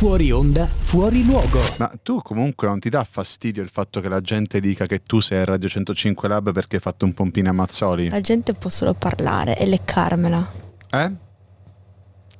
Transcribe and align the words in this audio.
Fuori 0.00 0.30
onda, 0.30 0.64
fuori 0.64 1.22
luogo. 1.26 1.60
Ma 1.76 1.92
tu 2.02 2.22
comunque 2.22 2.66
non 2.66 2.78
ti 2.78 2.88
dà 2.88 3.04
fastidio 3.04 3.62
il 3.62 3.68
fatto 3.68 4.00
che 4.00 4.08
la 4.08 4.22
gente 4.22 4.58
dica 4.58 4.86
che 4.86 5.02
tu 5.02 5.20
sei 5.20 5.42
a 5.42 5.44
Radio 5.44 5.68
105 5.68 6.26
Lab 6.26 6.52
perché 6.52 6.76
hai 6.76 6.80
fatto 6.80 7.04
un 7.04 7.12
pompino 7.12 7.50
a 7.50 7.52
Mazzoli? 7.52 8.08
La 8.08 8.22
gente 8.22 8.54
può 8.54 8.70
solo 8.70 8.94
parlare 8.94 9.58
e 9.58 9.66
leccarmela. 9.66 10.50
Eh? 10.90 11.12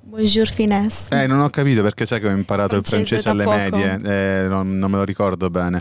Bonjour 0.01 0.49
finesse. 0.49 1.09
Eh, 1.11 1.27
non 1.27 1.41
ho 1.41 1.51
capito 1.51 1.83
perché 1.83 2.07
sai 2.07 2.19
che 2.21 2.29
ho 2.29 2.31
imparato 2.31 2.77
il 2.77 2.83
Francese 2.83 3.21
francese 3.21 3.29
alle 3.29 3.71
da 3.71 3.79
medie. 3.79 4.43
Eh, 4.45 4.49
non, 4.49 4.79
non 4.79 4.91
me 4.91 4.97
lo 4.97 5.05
ricordo 5.05 5.51
bene. 5.51 5.81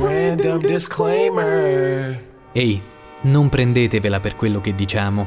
Random 0.00 0.58
disclaimer. 0.58 2.24
Ehi, 2.52 2.80
non 3.22 3.48
prendetevela 3.48 4.20
per 4.20 4.36
quello 4.36 4.60
che 4.60 4.72
diciamo. 4.72 5.26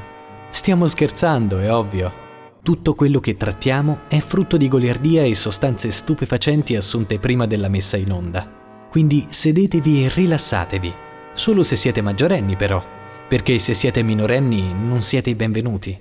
Stiamo 0.52 0.88
scherzando, 0.88 1.60
è 1.60 1.70
ovvio. 1.70 2.30
Tutto 2.64 2.94
quello 2.94 3.20
che 3.20 3.38
trattiamo 3.38 4.02
è 4.08 4.20
frutto 4.20 4.56
di 4.56 4.68
goliardia 4.68 5.24
e 5.24 5.34
sostanze 5.34 5.90
stupefacenti 5.90 6.76
assunte 6.76 7.18
prima 7.18 7.48
della 7.48 7.70
messa 7.70 7.98
in 7.98 8.12
onda. 8.12 8.48
Quindi 8.88 9.26
sedetevi 9.30 10.06
e 10.06 10.12
rilassatevi. 10.14 10.94
Solo 11.34 11.64
se 11.64 11.76
siete 11.76 12.02
maggiorenni 12.02 12.56
però, 12.56 12.84
perché 13.28 13.58
se 13.58 13.74
siete 13.74 14.04
minorenni 14.04 14.74
non 14.74 15.02
siete 15.02 15.32
i 15.32 15.36
benvenuti. 15.36 16.00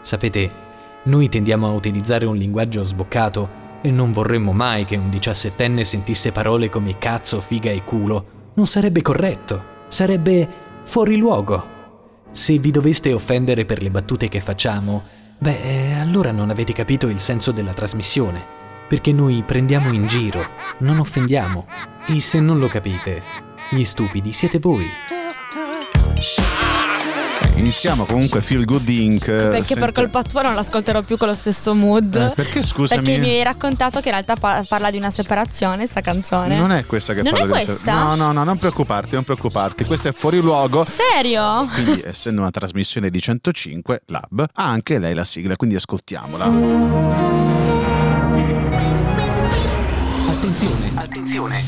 Sapete, 0.00 0.50
noi 1.04 1.28
tendiamo 1.28 1.68
a 1.68 1.74
utilizzare 1.74 2.26
un 2.26 2.36
linguaggio 2.36 2.82
sboccato 2.82 3.48
e 3.80 3.92
non 3.92 4.10
vorremmo 4.10 4.52
mai 4.52 4.84
che 4.84 4.96
un 4.96 5.10
diciassettenne 5.10 5.84
sentisse 5.84 6.32
parole 6.32 6.68
come 6.70 6.98
cazzo, 6.98 7.40
figa 7.40 7.70
e 7.70 7.84
culo. 7.84 8.50
Non 8.54 8.66
sarebbe 8.66 9.00
corretto, 9.00 9.62
sarebbe 9.86 10.48
fuori 10.82 11.16
luogo. 11.16 11.78
Se 12.32 12.58
vi 12.58 12.72
doveste 12.72 13.12
offendere 13.12 13.64
per 13.64 13.80
le 13.80 13.90
battute 13.92 14.28
che 14.28 14.40
facciamo, 14.40 15.18
beh, 15.40 15.60
eh, 15.60 15.92
allora 15.94 16.30
non 16.30 16.50
avete 16.50 16.72
capito 16.72 17.08
il 17.08 17.18
senso 17.18 17.50
della 17.50 17.72
trasmissione. 17.72 18.58
Perché 18.86 19.12
noi 19.12 19.42
prendiamo 19.46 19.92
in 19.92 20.06
giro, 20.06 20.40
non 20.78 20.98
offendiamo. 20.98 21.64
E 22.06 22.20
se 22.20 22.40
non 22.40 22.58
lo 22.58 22.66
capite, 22.66 23.22
gli 23.70 23.84
stupidi 23.84 24.32
siete 24.32 24.58
voi. 24.58 24.86
Iniziamo 27.60 28.04
comunque 28.06 28.40
Feel 28.40 28.64
Good 28.64 28.88
Inc. 28.88 29.24
Perché 29.26 29.64
Sente- 29.64 29.74
per 29.80 29.92
colpa 29.92 30.22
tua 30.22 30.40
non 30.40 30.54
l'ascolterò 30.54 31.02
più 31.02 31.18
con 31.18 31.28
lo 31.28 31.34
stesso 31.34 31.74
mood. 31.74 32.14
Eh, 32.14 32.32
perché 32.34 32.62
scusami? 32.62 33.02
Perché 33.02 33.18
mi 33.20 33.28
hai 33.28 33.42
raccontato 33.42 34.00
che 34.00 34.08
in 34.08 34.14
realtà 34.14 34.34
pa- 34.36 34.64
parla 34.66 34.90
di 34.90 34.96
una 34.96 35.10
separazione, 35.10 35.84
sta 35.86 36.00
canzone. 36.00 36.56
Non 36.56 36.72
è 36.72 36.86
questa 36.86 37.12
che 37.12 37.20
Non 37.22 37.32
parla 37.32 37.44
è 37.44 37.48
della- 37.58 37.64
questa? 37.64 37.92
No, 38.02 38.14
no, 38.14 38.32
no, 38.32 38.44
non 38.44 38.56
preoccuparti, 38.56 39.14
non 39.14 39.24
preoccuparti. 39.24 39.84
Questo 39.84 40.08
è 40.08 40.12
fuori 40.12 40.40
luogo. 40.40 40.86
Serio? 40.88 41.68
Quindi, 41.74 42.02
essendo 42.02 42.40
una 42.40 42.50
trasmissione 42.50 43.10
di 43.10 43.20
105 43.20 44.02
Lab, 44.06 44.40
ha 44.54 44.64
anche 44.64 44.98
lei 44.98 45.12
la 45.12 45.24
sigla, 45.24 45.54
quindi 45.56 45.76
ascoltiamola. 45.76 46.44
Attenzione, 50.28 50.90
Attenzione, 50.94 51.62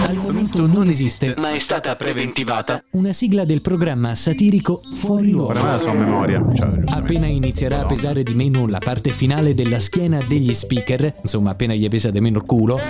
al 0.00 0.16
momento 0.16 0.66
non 0.66 0.88
esiste 0.88 1.34
ma 1.36 1.52
è 1.52 1.58
stata 1.58 1.94
preventivata. 1.96 2.82
una 2.92 3.12
sigla 3.12 3.44
del 3.44 3.60
programma 3.60 4.14
satirico 4.14 4.82
Fuori 4.94 5.30
luogo. 5.30 5.50
Ora 5.50 5.62
me 5.62 5.70
la 5.72 5.78
so 5.78 5.90
a 5.90 5.94
memoria. 5.94 6.54
Cioè. 6.54 6.82
Appena 6.86 7.26
inizierà 7.26 7.80
a 7.80 7.86
pesare 7.86 8.22
di 8.22 8.34
meno 8.34 8.66
la 8.66 8.78
parte 8.78 9.10
finale 9.10 9.54
della 9.54 9.78
schiena 9.78 10.20
degli 10.26 10.52
speaker, 10.54 11.14
insomma 11.22 11.50
appena 11.50 11.74
gli 11.74 11.88
pesa 11.88 12.10
di 12.10 12.20
meno 12.20 12.38
il 12.38 12.44
culo, 12.44 12.80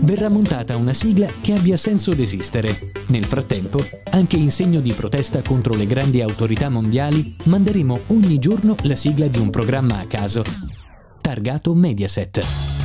verrà 0.00 0.28
montata 0.28 0.76
una 0.76 0.92
sigla 0.92 1.28
che 1.40 1.52
abbia 1.52 1.76
senso 1.76 2.14
d'esistere. 2.14 2.92
Nel 3.06 3.24
frattempo, 3.24 3.78
anche 4.10 4.36
in 4.36 4.50
segno 4.50 4.80
di 4.80 4.92
protesta 4.92 5.42
contro 5.42 5.74
le 5.74 5.86
grandi 5.86 6.20
autorità 6.20 6.68
mondiali, 6.68 7.36
manderemo 7.44 8.00
ogni 8.08 8.38
giorno 8.38 8.74
la 8.82 8.96
sigla 8.96 9.26
di 9.26 9.38
un 9.38 9.50
programma 9.50 9.98
a 9.98 10.06
caso, 10.06 10.42
targato 11.20 11.74
Mediaset. 11.74 12.83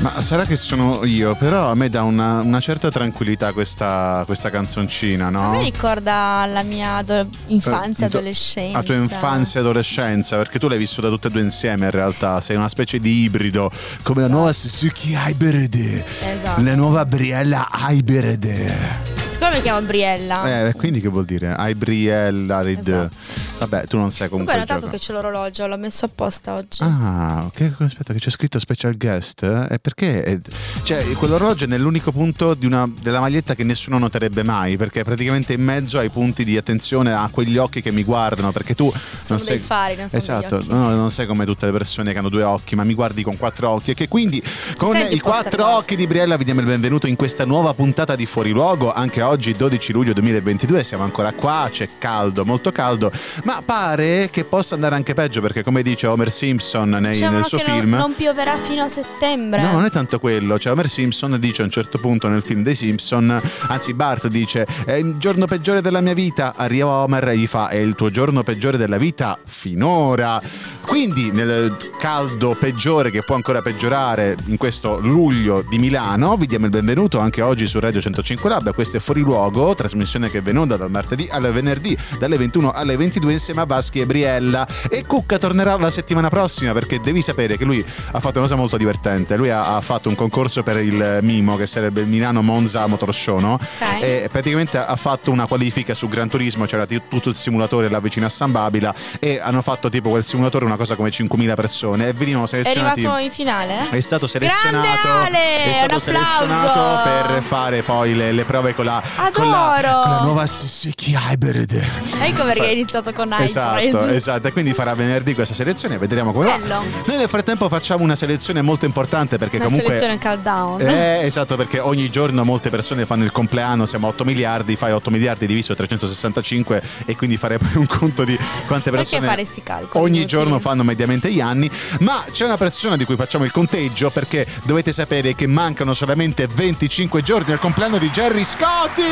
Ma 0.00 0.20
sarà 0.20 0.44
che 0.44 0.54
sono 0.54 1.04
io, 1.04 1.34
però 1.34 1.70
a 1.70 1.74
me 1.74 1.88
dà 1.88 2.02
una, 2.04 2.40
una 2.40 2.60
certa 2.60 2.88
tranquillità 2.88 3.52
questa, 3.52 4.22
questa 4.26 4.48
canzoncina, 4.48 5.26
A 5.26 5.30
no? 5.30 5.50
me 5.50 5.62
ricorda 5.64 6.46
la 6.46 6.62
mia 6.62 6.96
ado- 6.96 7.26
infanzia, 7.48 8.06
Eh, 8.06 8.08
adolescenza. 8.08 8.78
La 8.78 8.84
tua 8.84 8.94
infanzia 8.94 9.58
e 9.58 9.62
adolescenza, 9.64 10.36
perché 10.36 10.60
tu 10.60 10.68
l'hai 10.68 10.78
vissuta 10.78 11.08
tutte 11.08 11.26
e 11.26 11.30
due 11.32 11.40
insieme 11.40 11.86
in 11.86 11.90
realtà, 11.90 12.40
sei 12.40 12.54
una 12.54 12.68
specie 12.68 13.00
di 13.00 13.22
ibrido, 13.22 13.72
come 14.02 14.20
la 14.22 14.28
nuova 14.28 14.52
Suzuki 14.52 15.14
Hybrid, 15.18 15.74
Esatto. 15.74 16.62
la 16.62 16.74
nuova 16.76 17.04
Briella 17.04 17.66
Hybrid. 17.88 19.17
Mi 19.58 19.64
chiamo 19.64 19.80
Briella? 19.84 20.68
Eh, 20.68 20.72
quindi 20.74 21.00
che 21.00 21.08
vuol 21.08 21.24
dire? 21.24 21.52
Hybrid. 21.58 22.78
Esatto. 22.78 23.10
Vabbè, 23.58 23.86
tu 23.88 23.96
non 23.96 24.12
sai 24.12 24.28
Comunque 24.28 24.54
hai 24.54 24.60
il 24.60 24.66
notato 24.68 24.88
che 24.88 24.98
c'è 24.98 25.12
l'orologio, 25.12 25.66
l'ho 25.66 25.76
messo 25.76 26.04
apposta 26.04 26.54
oggi. 26.54 26.78
Ah, 26.80 27.42
ok, 27.46 27.72
aspetta 27.80 28.12
che 28.12 28.20
c'è 28.20 28.30
scritto 28.30 28.60
special 28.60 28.96
guest. 28.96 29.42
eh? 29.42 29.66
E 29.74 29.78
perché? 29.80 30.22
è- 30.22 30.38
Cioè, 30.84 31.04
quell'orologio 31.14 31.64
è 31.64 31.66
nell'unico 31.66 32.12
punto 32.12 32.54
di 32.54 32.66
una- 32.66 32.88
della 33.00 33.18
maglietta 33.18 33.56
che 33.56 33.64
nessuno 33.64 33.98
noterebbe 33.98 34.44
mai, 34.44 34.76
perché 34.76 35.00
è 35.00 35.04
praticamente 35.04 35.54
in 35.54 35.64
mezzo 35.64 35.98
ai 35.98 36.08
punti 36.08 36.44
di 36.44 36.56
attenzione 36.56 37.12
a 37.12 37.28
quegli 37.32 37.56
occhi 37.56 37.82
che 37.82 37.90
mi 37.90 38.04
guardano, 38.04 38.52
perché 38.52 38.76
tu 38.76 38.92
Sono 38.92 39.24
non 39.30 39.38
sei 39.40 39.58
fari, 39.58 39.96
non 39.96 40.06
Esatto, 40.08 40.62
no, 40.68 40.90
non 40.94 41.10
sei 41.10 41.26
come 41.26 41.44
tutte 41.44 41.66
le 41.66 41.72
persone 41.72 42.12
che 42.12 42.18
hanno 42.20 42.28
due 42.28 42.44
occhi, 42.44 42.76
ma 42.76 42.84
mi 42.84 42.94
guardi 42.94 43.24
con 43.24 43.36
quattro 43.36 43.70
occhi 43.70 43.90
e 43.90 43.94
che 43.94 44.06
quindi 44.06 44.40
con 44.76 44.92
Senti 44.94 45.16
i 45.16 45.20
quattro 45.20 45.66
occhi 45.66 45.96
di 45.96 46.06
Briella 46.06 46.36
vi 46.36 46.44
diamo 46.44 46.60
il 46.60 46.66
benvenuto 46.66 47.08
in 47.08 47.16
questa 47.16 47.44
nuova 47.44 47.74
puntata 47.74 48.14
di 48.14 48.24
Fuori 48.24 48.52
Luogo, 48.52 48.92
anche 48.92 49.20
oggi 49.20 49.47
12 49.54 49.92
luglio 49.92 50.12
2022, 50.12 50.84
siamo 50.84 51.04
ancora 51.04 51.32
qua, 51.32 51.68
c'è 51.70 51.88
caldo, 51.98 52.44
molto 52.44 52.70
caldo, 52.72 53.10
ma 53.44 53.62
pare 53.64 54.28
che 54.30 54.44
possa 54.44 54.74
andare 54.74 54.94
anche 54.94 55.14
peggio 55.14 55.40
perché 55.40 55.62
come 55.62 55.82
dice 55.82 56.06
Homer 56.06 56.30
Simpson 56.30 56.90
nei- 56.90 57.12
Dicevano 57.12 57.36
nel 57.36 57.44
suo 57.46 57.58
che 57.58 57.66
non- 57.66 57.78
film... 57.78 57.94
Non, 57.94 58.14
pioverà 58.14 58.56
fino 58.58 58.82
a 58.82 58.88
settembre. 58.88 59.60
No, 59.60 59.72
non 59.72 59.84
è 59.84 59.90
tanto 59.90 60.18
quello. 60.18 60.58
Cioè, 60.58 60.72
Homer 60.72 60.88
Simpson 60.88 61.36
dice 61.38 61.62
a 61.62 61.64
un 61.64 61.70
certo 61.70 61.98
punto 61.98 62.28
nel 62.28 62.42
film 62.42 62.62
dei 62.62 62.74
Simpson, 62.74 63.40
anzi, 63.68 63.94
Bart 63.94 64.28
dice: 64.28 64.66
È 64.84 64.92
il 64.92 65.16
giorno 65.18 65.46
peggiore 65.46 65.80
della 65.80 66.00
mia 66.00 66.14
vita. 66.14 66.54
Arriva 66.56 66.88
Homer 66.90 67.28
e 67.28 67.36
gli 67.36 67.46
fa: 67.46 67.68
È 67.68 67.76
il 67.76 67.94
tuo 67.94 68.10
giorno 68.10 68.42
peggiore 68.42 68.76
della 68.76 68.98
vita 68.98 69.38
finora. 69.44 70.40
Quindi, 70.82 71.30
nel 71.30 71.76
caldo 71.98 72.56
peggiore 72.58 73.10
che 73.10 73.22
può 73.22 73.34
ancora 73.34 73.60
peggiorare 73.60 74.36
in 74.46 74.56
questo 74.56 74.98
luglio 75.00 75.62
di 75.68 75.78
Milano, 75.78 76.36
vi 76.36 76.46
diamo 76.46 76.64
il 76.64 76.70
benvenuto 76.70 77.18
anche 77.18 77.42
oggi 77.42 77.66
su 77.66 77.78
Radio 77.78 78.00
105 78.00 78.48
Lab. 78.48 78.74
Questo 78.74 78.96
è 78.96 79.00
Fuori 79.00 79.22
Luogo, 79.28 79.74
trasmissione 79.74 80.30
che 80.30 80.38
è 80.38 80.42
venuta 80.42 80.76
dal 80.78 80.90
martedì 80.90 81.28
al 81.30 81.52
venerdì, 81.52 81.94
dalle 82.18 82.38
21 82.38 82.70
alle 82.70 82.96
22 82.96 83.32
insieme 83.32 83.60
a 83.60 83.66
Vaschi 83.66 84.00
e 84.00 84.06
Briella. 84.06 84.66
E 84.88 85.04
Cucca 85.04 85.36
tornerà 85.38 85.76
la 85.76 85.90
settimana 85.90 86.30
prossima 86.30 86.72
perché 86.72 86.98
devi 86.98 87.20
sapere 87.20 87.58
che 87.58 87.64
lui 87.66 87.84
ha 87.84 88.20
fatto 88.20 88.38
una 88.38 88.46
cosa 88.46 88.56
molto 88.56 88.78
divertente. 88.78 89.36
Lui 89.36 89.50
ha, 89.50 89.76
ha 89.76 89.80
fatto 89.82 90.08
un 90.08 90.14
concorso 90.14 90.62
per 90.62 90.78
il 90.78 91.18
Mimo, 91.20 91.56
che 91.56 91.66
sarebbe 91.66 92.00
il 92.00 92.06
Milano 92.06 92.40
Monza 92.42 92.86
Motor 92.86 93.14
Show, 93.14 93.38
no? 93.38 93.52
Ok. 93.54 94.02
E 94.02 94.28
praticamente 94.32 94.78
ha 94.78 94.96
fatto 94.96 95.30
una 95.30 95.46
qualifica 95.46 95.92
su 95.92 96.08
Gran 96.08 96.28
Turismo, 96.30 96.64
c'era 96.64 96.86
t- 96.86 97.02
tutto 97.08 97.28
il 97.28 97.34
simulatore 97.34 97.90
là 97.90 98.00
vicino 98.00 98.24
a 98.24 98.30
San 98.30 98.50
Babila 98.50 98.94
e 99.20 99.38
hanno 99.42 99.60
fatto 99.60 99.90
tipo 99.90 100.08
quel 100.08 100.24
simulatore 100.24 100.64
una 100.64 100.76
cosa 100.76 100.96
come 100.96 101.10
5.000 101.10 101.54
persone 101.54 102.08
e 102.08 102.12
venivano 102.14 102.44
È 102.44 102.48
selezionati. 102.48 103.00
arrivato 103.00 103.22
in 103.22 103.30
finale? 103.30 103.88
È 103.90 104.00
stato 104.00 104.26
selezionato, 104.26 104.86
Grande 105.02 105.28
Ale, 105.28 105.64
è 105.64 105.72
stato 105.74 105.98
selezionato 105.98 107.26
per 107.26 107.42
fare 107.42 107.82
poi 107.82 108.14
le, 108.14 108.32
le 108.32 108.44
prove 108.44 108.74
con 108.74 108.84
la, 108.84 109.02
con 109.32 109.50
la, 109.50 109.74
Adoro. 109.74 110.02
con 110.02 110.10
la 110.12 110.20
nuova 110.22 110.46
Suzuki 110.46 111.16
Hybrid. 111.16 111.82
Ecco 112.22 112.44
perché 112.44 112.66
hai 112.66 112.72
iniziato 112.72 113.12
con 113.12 113.32
Esatto, 113.32 113.80
Hybrid. 113.82 114.14
esatto, 114.14 114.48
e 114.48 114.52
quindi 114.52 114.72
farà 114.74 114.94
venerdì 114.94 115.34
questa 115.34 115.54
selezione, 115.54 115.98
vedremo 115.98 116.32
come 116.32 116.46
Bello. 116.46 116.66
va. 116.68 116.82
Noi 117.06 117.16
nel 117.16 117.28
frattempo 117.28 117.68
facciamo 117.68 118.04
una 118.04 118.16
selezione 118.16 118.62
molto 118.62 118.84
importante 118.84 119.36
perché 119.38 119.56
Una 119.56 119.66
comunque 119.66 119.96
selezione 119.98 120.18
countdown. 120.20 120.80
eh, 120.80 121.20
esatto, 121.24 121.56
perché 121.56 121.78
ogni 121.80 122.08
giorno 122.10 122.44
molte 122.44 122.70
persone 122.70 123.06
fanno 123.06 123.24
il 123.24 123.32
compleanno, 123.32 123.86
siamo 123.86 124.06
a 124.06 124.10
8 124.10 124.24
miliardi, 124.24 124.76
fai 124.76 124.92
8 124.92 125.10
miliardi 125.10 125.46
diviso 125.46 125.74
365 125.74 126.82
e 127.06 127.16
quindi 127.16 127.36
fare 127.36 127.58
poi 127.58 127.70
un 127.74 127.86
conto 127.86 128.24
di 128.24 128.36
quante 128.66 128.90
Perché 128.90 129.06
persone 129.08 129.26
fare 129.26 129.44
sti 129.44 129.62
calcoli? 129.62 130.04
ogni 130.04 130.26
giorno 130.26 130.58
fanno 130.58 130.82
mediamente 130.84 131.30
gli 131.32 131.40
anni, 131.40 131.70
ma 132.00 132.24
c'è 132.30 132.44
una 132.44 132.56
persona 132.56 132.96
di 132.96 133.04
cui 133.04 133.16
facciamo 133.16 133.44
il 133.44 133.50
conteggio 133.50 134.10
perché 134.10 134.46
dovete 134.64 134.92
sapere 134.92 135.34
che 135.34 135.46
mancano 135.46 135.94
solamente 135.94 136.46
25 136.46 137.22
giorni 137.22 137.52
al 137.52 137.58
compleanno 137.58 137.98
di 137.98 138.08
Jerry 138.10 138.44
Scotti! 138.44 139.02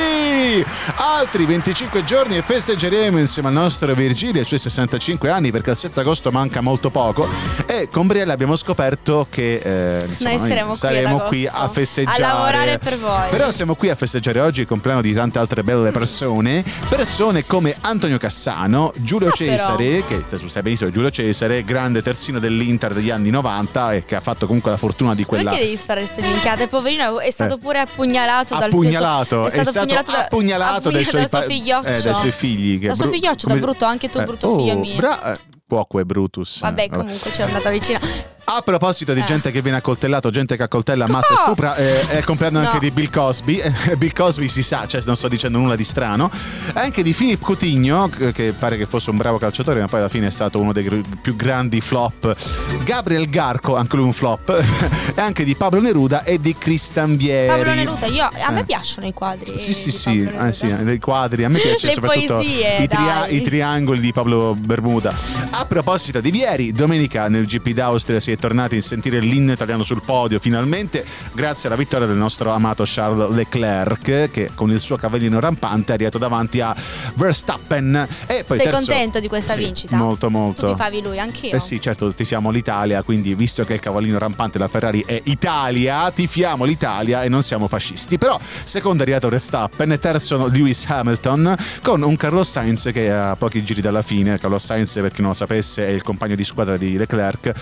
Altri 0.98 1.44
25 1.44 2.04
giorni 2.04 2.36
e 2.36 2.42
festeggeremo 2.42 3.18
insieme 3.18 3.48
al 3.48 3.54
nostro 3.54 3.92
Virgilio 3.94 4.36
e 4.36 4.40
ai 4.40 4.44
suoi 4.46 4.58
65 4.58 5.30
anni 5.30 5.50
perché 5.50 5.70
al 5.70 5.76
7 5.76 6.00
agosto 6.00 6.30
manca 6.30 6.60
molto 6.60 6.90
poco 6.90 7.28
E 7.66 7.88
con 7.90 8.06
Briella 8.06 8.32
abbiamo 8.32 8.56
scoperto 8.56 9.26
che 9.28 9.56
eh, 9.56 10.04
insomma, 10.06 10.30
Noi 10.30 10.38
saremo, 10.48 10.74
saremo 10.74 11.18
qui, 11.18 11.26
qui 11.28 11.46
a 11.50 11.68
festeggiare. 11.68 12.22
A 12.22 12.26
lavorare 12.32 12.78
per 12.78 12.98
voi. 12.98 13.28
Però 13.30 13.50
siamo 13.50 13.74
qui 13.74 13.90
a 13.90 13.94
festeggiare 13.94 14.40
oggi 14.40 14.60
il 14.62 14.66
compleanno 14.66 15.00
di 15.02 15.12
tante 15.12 15.38
altre 15.38 15.62
belle 15.62 15.90
persone. 15.90 16.64
Persone 16.88 17.44
come 17.44 17.74
Antonio 17.82 18.18
Cassano, 18.18 18.92
Giulio 18.96 19.28
Ah, 19.28 19.32
Cesare, 19.32 20.04
che 20.04 20.24
tu 20.24 20.48
sai 20.48 20.62
benissimo 20.62 20.90
Giulio 20.90 21.10
Cesare, 21.10 21.64
grande 21.64 22.02
terzino 22.02 22.38
dell'Inter 22.38 22.94
degli 22.94 23.10
anni 23.10 23.30
90 23.30 23.92
e 23.94 24.04
che 24.04 24.14
ha 24.16 24.20
fatto 24.20 24.46
comunque 24.46 24.70
la 24.70 24.76
fortuna 24.76 25.14
di 25.14 25.24
quella 25.24 25.50
Perché 25.50 25.64
devi 25.66 25.76
stare 25.76 26.00
queste 26.02 26.22
minchiate? 26.22 26.66
Poverino 26.68 27.20
è 27.20 27.30
stato 27.30 27.54
Eh. 27.54 27.58
pure 27.58 27.80
appugnalato 27.80 28.54
dal 28.54 28.64
appugnalato, 28.64 29.48
suo, 29.48 29.60
è 29.60 29.64
stato 29.64 29.85
appugnalato, 29.94 30.10
da- 30.12 30.24
appugnalato 30.24 30.90
dai 30.90 31.04
suoi, 31.04 31.28
pa- 31.28 31.42
figlioccio. 31.42 31.88
eh, 31.88 32.00
dai 32.02 32.14
suoi 32.14 32.30
figli. 32.32 32.78
Che 32.80 32.86
Dal 32.88 32.96
suo 32.96 33.04
bru- 33.06 33.14
figlioccio, 33.16 33.46
da 33.46 33.52
come- 33.54 33.64
brutto, 33.66 33.84
anche 33.84 34.08
tu 34.08 34.22
brutto 34.22 34.48
oh, 34.48 34.58
figlio 34.58 34.78
mio. 34.78 34.96
bra- 34.96 35.32
eh, 35.34 35.38
Cuoco 35.68 35.98
e 35.98 36.04
Brutus. 36.04 36.60
Vabbè, 36.60 36.88
comunque 36.90 37.30
c'è 37.30 37.42
andata 37.42 37.70
vicina. 37.70 38.00
A 38.48 38.62
proposito 38.62 39.12
di 39.12 39.18
Eh. 39.20 39.24
gente 39.24 39.50
che 39.50 39.60
viene 39.60 39.78
accoltellato, 39.78 40.30
gente 40.30 40.56
che 40.56 40.62
accoltella, 40.62 41.06
ammazza 41.06 41.34
e 41.34 41.36
stupra, 41.36 41.74
eh, 41.74 42.06
è 42.06 42.18
il 42.18 42.24
compleanno 42.24 42.60
No. 42.60 42.66
anche 42.66 42.78
di 42.78 42.92
Bill 42.92 43.10
Cosby. 43.10 43.60
Bill 43.98 44.12
Cosby 44.12 44.46
si 44.46 44.62
sa, 44.62 44.86
cioè 44.86 45.02
non 45.04 45.16
sto 45.16 45.26
dicendo 45.26 45.58
nulla 45.58 45.74
di 45.74 45.82
strano. 45.82 46.30
Anche 46.74 47.02
di 47.02 47.12
Philip 47.12 47.40
Coutinho, 47.42 48.08
che- 48.32 48.52
pare 48.56 48.76
che 48.76 48.86
fosse 48.86 49.10
un 49.10 49.16
bravo 49.16 49.38
calciatore, 49.38 49.80
ma 49.80 49.88
poi 49.88 49.98
alla 49.98 50.08
fine 50.08 50.28
è 50.28 50.30
stato 50.30 50.60
uno 50.60 50.72
dei 50.72 51.02
più 51.20 51.34
grandi 51.34 51.80
flop. 51.80 52.36
Gabriel 52.84 53.28
Garco, 53.28 53.74
anche 53.74 53.96
lui 53.96 54.04
un 54.04 54.12
flop. 54.12 54.50
e 55.16 55.20
anche 55.20 55.42
di 55.42 55.56
Pablo 55.56 55.80
Neruda 55.80 56.22
e 56.22 56.38
di 56.38 56.54
Cristian 56.56 57.16
Vieri. 57.16 57.48
Pablo 57.48 57.74
Neruda, 57.74 58.06
io, 58.06 58.28
a 58.44 58.50
me 58.52 58.60
Eh. 58.60 58.64
piacciono 58.64 59.08
i 59.08 59.12
quadri. 59.12 59.58
Sì, 59.58 59.72
sì, 59.72 59.90
sì, 59.90 60.22
eh, 60.22 60.52
sì, 60.52 60.72
dei 60.84 61.00
quadri. 61.00 61.42
A 61.42 61.48
me 61.48 61.58
piacciono 61.58 61.92
soprattutto 61.94 62.34
poesie, 62.34 62.76
i, 62.76 62.86
tria- 62.86 63.26
i 63.26 63.42
triangoli 63.42 63.98
di 63.98 64.12
Pablo 64.12 64.54
Bermuda. 64.56 65.12
A 65.50 65.64
proposito 65.64 66.20
di 66.20 66.30
Vieri, 66.30 66.70
domenica 66.70 67.26
nel 67.28 67.44
GP 67.46 67.70
d'Austria 67.70 68.20
si 68.20 68.30
è 68.30 68.34
tornati 68.36 68.76
a 68.76 68.82
sentire 68.82 69.20
l'inno 69.20 69.52
italiano 69.52 69.82
sul 69.82 70.02
podio 70.04 70.38
finalmente, 70.38 71.04
grazie 71.32 71.68
alla 71.68 71.76
vittoria 71.76 72.06
del 72.06 72.16
nostro 72.16 72.50
amato 72.50 72.84
Charles 72.86 73.30
Leclerc, 73.30 74.30
che 74.30 74.50
con 74.54 74.70
il 74.70 74.80
suo 74.80 74.96
cavallino 74.96 75.40
rampante 75.40 75.92
è 75.92 75.94
arrivato 75.94 76.18
davanti 76.18 76.60
a 76.60 76.74
Verstappen. 77.14 78.06
E 78.26 78.44
poi 78.44 78.56
Sei 78.56 78.66
terzo- 78.66 78.86
contento 78.86 79.20
di 79.20 79.28
questa 79.28 79.54
Sì, 79.54 79.60
vincita? 79.60 79.96
Molto, 79.96 80.30
molto. 80.30 80.66
Tu 80.66 80.72
ti 80.72 80.78
favi 80.78 81.02
lui, 81.02 81.18
anch'io. 81.18 81.52
Eh 81.52 81.60
sì, 81.60 81.80
certo, 81.80 82.12
tifiamo 82.12 82.50
l'Italia, 82.50 83.02
quindi 83.02 83.34
visto 83.34 83.64
che 83.64 83.74
il 83.74 83.80
cavallino 83.80 84.18
rampante 84.18 84.58
della 84.58 84.70
Ferrari 84.70 85.02
è 85.06 85.20
Italia, 85.24 86.10
tifiamo 86.10 86.64
l'Italia 86.64 87.22
e 87.22 87.28
non 87.28 87.42
siamo 87.42 87.68
fascisti. 87.68 88.18
Però 88.18 88.38
secondo 88.64 88.98
è 88.98 89.02
arrivato 89.02 89.28
Verstappen 89.28 89.92
e 89.92 89.98
terzo 89.98 90.46
Lewis 90.48 90.84
Hamilton 90.86 91.54
con 91.82 92.02
un 92.02 92.16
Carlos 92.16 92.50
Sainz 92.50 92.90
che 92.92 93.10
a 93.12 93.36
pochi 93.36 93.62
giri 93.64 93.80
dalla 93.80 94.02
fine. 94.02 94.38
Carlos 94.38 94.64
Sainz, 94.64 94.92
per 94.94 95.10
chi 95.10 95.20
non 95.20 95.30
lo 95.30 95.36
sapesse, 95.36 95.86
è 95.86 95.90
il 95.90 96.02
compagno 96.02 96.34
di 96.34 96.44
squadra 96.44 96.76
di 96.76 96.96
Leclerc. 96.96 97.52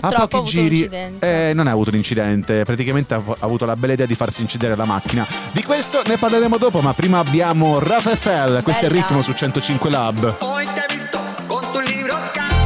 Purtroppo 0.00 0.17
pochi 0.26 0.50
giri 0.50 0.88
eh, 1.18 1.52
non 1.54 1.66
ha 1.66 1.70
avuto 1.70 1.90
un 1.90 1.96
incidente, 1.96 2.64
praticamente 2.64 3.14
ha, 3.14 3.22
ha 3.26 3.36
avuto 3.40 3.64
la 3.64 3.76
bella 3.76 3.92
idea 3.92 4.06
di 4.06 4.14
farsi 4.14 4.42
incidere 4.42 4.74
la 4.76 4.84
macchina. 4.84 5.26
Di 5.52 5.62
questo 5.62 6.02
ne 6.06 6.16
parleremo 6.16 6.56
dopo, 6.56 6.80
ma 6.80 6.92
prima 6.92 7.18
abbiamo 7.18 7.78
Rafael, 7.78 8.62
questo 8.62 8.84
è 8.84 8.88
il 8.88 8.94
ritmo 8.94 9.22
su 9.22 9.32
105 9.32 9.90
Lab. 9.90 10.36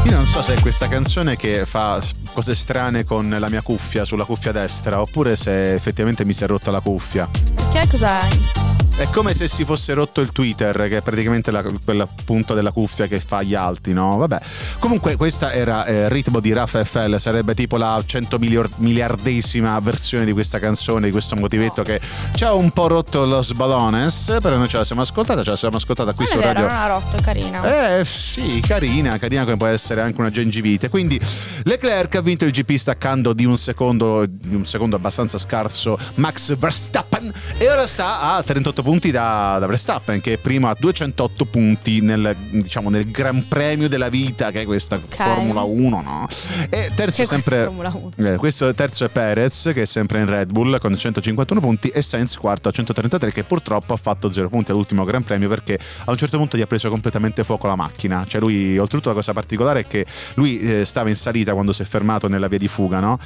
Io 0.04 0.10
non 0.16 0.26
so 0.26 0.42
se 0.42 0.54
è 0.54 0.60
questa 0.60 0.88
canzone 0.88 1.36
che 1.36 1.64
fa 1.64 2.00
cose 2.32 2.54
strane 2.54 3.04
con 3.04 3.34
la 3.38 3.48
mia 3.48 3.62
cuffia 3.62 4.04
sulla 4.04 4.24
cuffia 4.24 4.52
destra 4.52 5.00
oppure 5.00 5.36
se 5.36 5.74
effettivamente 5.74 6.24
mi 6.24 6.32
si 6.32 6.44
è 6.44 6.46
rotta 6.46 6.70
la 6.70 6.80
cuffia. 6.80 7.28
Perché 7.54 7.88
cos'hai? 7.88 8.71
È 8.94 9.08
come 9.10 9.34
se 9.34 9.48
si 9.48 9.64
fosse 9.64 9.94
rotto 9.94 10.20
il 10.20 10.30
Twitter, 10.30 10.86
che 10.88 10.98
è 10.98 11.02
praticamente 11.02 11.50
la, 11.50 11.64
quella 11.84 12.06
punto 12.24 12.54
della 12.54 12.70
cuffia 12.70 13.08
che 13.08 13.18
fa 13.18 13.42
gli 13.42 13.54
alti, 13.54 13.92
no? 13.92 14.16
Vabbè. 14.16 14.38
Comunque, 14.78 15.16
questa 15.16 15.52
era 15.52 15.84
eh, 15.86 16.02
il 16.02 16.08
ritmo 16.08 16.38
di 16.38 16.52
Rafa 16.52 16.84
FL, 16.84 17.16
sarebbe 17.18 17.54
tipo 17.54 17.76
la 17.76 18.00
100 18.04 18.38
milior- 18.38 18.68
miliardesima 18.76 19.76
versione 19.80 20.24
di 20.24 20.30
questa 20.32 20.60
canzone, 20.60 21.06
di 21.06 21.10
questo 21.10 21.34
motivetto 21.34 21.82
che 21.82 22.00
ci 22.36 22.44
ha 22.44 22.52
un 22.52 22.70
po' 22.70 22.86
rotto 22.86 23.24
los 23.24 23.52
balones, 23.54 24.36
però 24.40 24.56
noi 24.56 24.68
ce 24.68 24.76
la 24.76 24.84
siamo 24.84 25.02
ascoltata, 25.02 25.42
ce 25.42 25.50
la 25.50 25.56
siamo 25.56 25.76
ascoltata 25.78 26.12
qui 26.12 26.24
Non 26.26 26.34
su 26.34 26.38
vero, 26.38 26.60
Radio. 26.60 26.76
ha 26.76 26.86
rotto, 26.86 27.16
è 27.16 27.20
carina. 27.20 27.98
Eh 27.98 28.04
sì, 28.04 28.62
carina, 28.64 29.18
carina 29.18 29.42
come 29.42 29.56
può 29.56 29.66
essere 29.66 30.00
anche 30.02 30.20
una 30.20 30.30
gengivite. 30.30 30.88
Quindi 30.88 31.20
Leclerc 31.64 32.14
ha 32.14 32.20
vinto 32.22 32.44
il 32.44 32.52
GP 32.52 32.76
staccando 32.76 33.32
di 33.32 33.46
un 33.46 33.58
secondo, 33.58 34.26
di 34.28 34.54
un 34.54 34.64
secondo 34.64 34.94
abbastanza 34.94 35.38
scarso 35.38 35.98
Max 36.16 36.54
Verstappen 36.56 37.32
e 37.58 37.68
ora 37.68 37.86
sta 37.88 38.20
a 38.34 38.42
38 38.42 38.74
punti 38.74 38.90
da, 39.00 39.56
da 39.58 39.66
Verstappen 39.66 40.20
che 40.20 40.34
è 40.34 40.36
primo 40.38 40.68
a 40.68 40.76
208 40.78 41.44
punti 41.46 42.00
nel, 42.00 42.34
diciamo, 42.50 42.90
nel 42.90 43.10
Gran 43.10 43.46
Premio 43.48 43.88
della 43.88 44.08
vita 44.08 44.50
che 44.50 44.62
è 44.62 44.64
questa 44.64 44.98
Formula 44.98 45.62
1, 45.62 46.02
no? 46.02 46.28
E 46.68 46.90
terzo 46.94 47.24
sempre... 47.24 47.64
è 47.64 47.68
1. 47.68 48.12
Eh, 48.16 48.36
questo 48.36 48.72
terzo 48.74 49.04
è 49.04 49.08
Perez 49.08 49.70
che 49.72 49.82
è 49.82 49.84
sempre 49.84 50.20
in 50.20 50.26
Red 50.26 50.50
Bull 50.50 50.78
con 50.78 50.96
151 50.96 51.60
punti 51.60 51.88
e 51.88 52.02
Sainz 52.02 52.36
quarto 52.36 52.68
a 52.68 52.72
133 52.72 53.32
che 53.32 53.44
purtroppo 53.44 53.94
ha 53.94 53.96
fatto 53.96 54.30
0 54.30 54.48
punti 54.48 54.70
all'ultimo 54.70 55.04
Gran 55.04 55.22
Premio 55.22 55.48
perché 55.48 55.78
a 56.04 56.10
un 56.10 56.16
certo 56.16 56.36
punto 56.38 56.56
gli 56.56 56.62
ha 56.62 56.66
preso 56.66 56.88
completamente 56.88 57.44
fuoco 57.44 57.66
la 57.66 57.76
macchina. 57.76 58.24
Cioè 58.26 58.40
lui, 58.40 58.78
oltretutto 58.78 59.08
la 59.08 59.14
cosa 59.14 59.32
particolare 59.32 59.80
è 59.80 59.86
che 59.86 60.06
lui 60.34 60.58
eh, 60.58 60.84
stava 60.84 61.08
in 61.08 61.16
salita 61.16 61.52
quando 61.52 61.72
si 61.72 61.82
è 61.82 61.84
fermato 61.84 62.28
nella 62.28 62.48
via 62.48 62.58
di 62.58 62.68
fuga, 62.68 63.00
no? 63.00 63.18